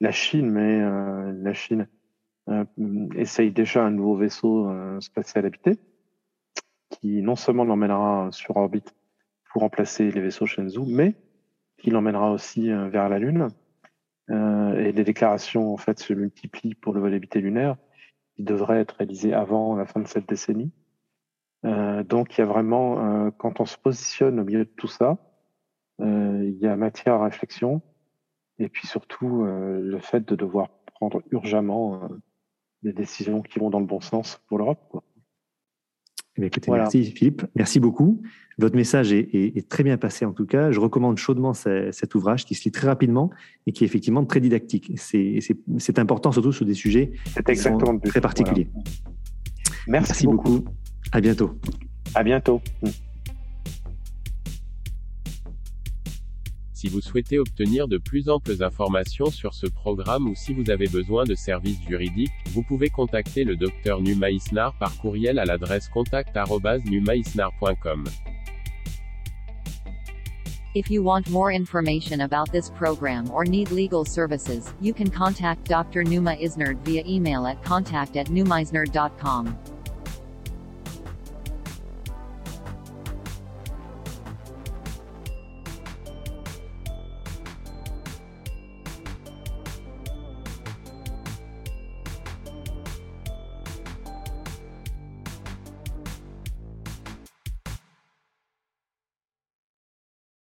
la 0.01 0.13
Chine, 0.13 0.51
mais 0.51 0.81
euh, 0.81 1.33
la 1.43 1.55
Chine 1.55 1.89
euh, 2.49 2.65
essaye 3.17 3.51
déjà 3.51 3.85
un 3.85 3.91
nouveau 3.91 4.17
vaisseau 4.17 4.69
euh, 4.69 5.01
spatial 5.01 5.47
habité 5.47 5.79
qui 6.91 7.23
non 7.23 7.37
seulement 7.37 7.65
l'emmènera 7.65 8.29
sur 8.31 8.57
orbite 8.57 8.95
pour 9.51 9.63
remplacer 9.63 10.11
les 10.11 10.21
vaisseaux 10.21 10.47
Shenzhou, 10.47 10.87
mais 10.87 11.15
qui 11.79 11.91
l'emmènera 11.91 12.31
aussi 12.31 12.71
vers 12.71 13.09
la 13.09 13.19
Lune. 13.19 13.49
Euh, 14.31 14.79
et 14.79 14.93
les 14.93 15.05
déclarations 15.05 15.73
en 15.73 15.77
fait 15.77 15.99
se 16.01 16.13
multiplient 16.13 16.75
pour 16.75 16.93
le 16.93 17.01
vol 17.01 17.15
habité 17.15 17.41
lunaire, 17.41 17.77
qui 18.35 18.43
devrait 18.43 18.81
être 18.81 18.97
réalisé 18.97 19.33
avant 19.33 19.77
la 19.77 19.87
fin 19.87 20.01
de 20.01 20.09
cette 20.09 20.29
décennie. 20.29 20.73
Euh, 21.65 22.03
donc 22.03 22.37
il 22.37 22.41
y 22.41 22.45
a 22.45 22.47
vraiment, 22.47 23.27
euh, 23.27 23.31
quand 23.31 23.61
on 23.61 23.67
se 23.67 23.79
positionne 23.79 24.41
au 24.41 24.45
milieu 24.45 24.65
de 24.65 24.71
tout 24.77 24.89
ça, 24.89 25.19
il 25.99 26.59
y 26.61 26.67
a 26.67 26.77
matière 26.77 27.15
à 27.15 27.25
réflexion, 27.25 27.81
et 28.59 28.69
puis 28.69 28.87
surtout 28.87 29.45
euh, 29.45 29.81
le 29.81 29.99
fait 29.99 30.27
de 30.29 30.35
devoir 30.37 30.69
prendre 30.95 31.23
urgemment 31.31 32.03
euh, 32.05 32.09
des 32.83 32.93
décisions 32.93 33.43
qui 33.43 33.59
vont 33.59 33.71
dans 33.71 33.81
le 33.81 33.87
bon 33.87 34.01
sens 34.01 34.41
pour 34.49 34.59
l'Europe. 34.59 35.03
Eh 36.39 36.43
bien, 36.43 36.49
écoutez, 36.49 36.67
Voilà. 36.67 36.83
merci 36.85 37.05
Philippe, 37.13 37.47
merci 37.55 37.81
beaucoup. 37.81 38.23
Votre 38.59 38.77
message 38.77 39.11
est, 39.13 39.21
est- 39.35 39.57
est 39.57 39.69
très 39.69 39.83
bien 39.83 39.97
passé 39.97 40.25
en 40.27 40.33
tout 40.33 40.45
cas. 40.47 40.71
Je 40.71 40.81
recommande 40.81 41.17
chaudement 41.17 41.55
ce- 41.55 41.91
cet 41.93 42.15
ouvrage 42.15 42.45
qui 42.45 42.55
se 42.55 42.65
lit 42.65 42.73
très 42.73 42.87
rapidement 42.87 43.31
et 43.67 43.73
qui 43.73 43.85
est 43.85 43.87
effectivement 43.87 44.25
très 44.25 44.41
didactique. 44.41 44.93
C'est- 44.97 45.41
important 45.99 46.33
surtout 46.33 46.53
sur 46.53 46.67
des 46.67 46.75
sujets 46.75 47.13
qui 47.47 47.57
sont 47.57 47.79
très 48.05 48.21
particuliers. 48.21 48.69
Voilà. 48.73 48.91
Merci, 49.89 50.11
Merci 50.11 50.27
beaucoup. 50.27 50.65
À 51.13 51.21
bientôt. 51.21 51.53
À 52.15 52.23
bientôt. 52.23 52.61
Si 56.77 56.89
vous 56.91 57.01
souhaitez 57.01 57.39
obtenir 57.39 57.89
de 57.89 57.97
plus 57.97 58.29
amples 58.29 58.63
informations 58.63 59.31
sur 59.31 59.55
ce 59.55 59.67
programme 59.67 60.29
ou 60.29 60.35
si 60.35 60.53
vous 60.53 60.69
avez 60.69 60.89
besoin 60.89 61.25
de 61.25 61.35
services 61.35 61.81
juridiques, 61.89 62.35
vous 62.51 62.63
pouvez 62.63 62.91
contacter 62.91 63.45
le 63.45 63.57
Dr 63.57 64.03
Numa 64.03 64.31
Isnar 64.31 64.77
par 64.79 64.95
courriel 64.99 65.39
à 65.39 65.47
l'adresse 65.47 65.89
contact@numaisnar.com. 65.89 68.05
If 70.75 70.91
you 70.91 71.03
want 71.03 71.31
more 71.31 71.51
information 71.51 72.21
about 72.21 72.53
this 72.53 72.69
program 72.69 73.31
or 73.33 73.47
need 73.47 73.71
legal 73.71 74.05
services, 74.05 74.75
you 74.83 74.93
can 74.93 75.09
contact 75.09 75.67
Dr. 75.67 76.05
Via 76.05 77.03
email 77.07 77.47
at 77.47 77.65
contact 77.65 78.19
at. 78.19 78.29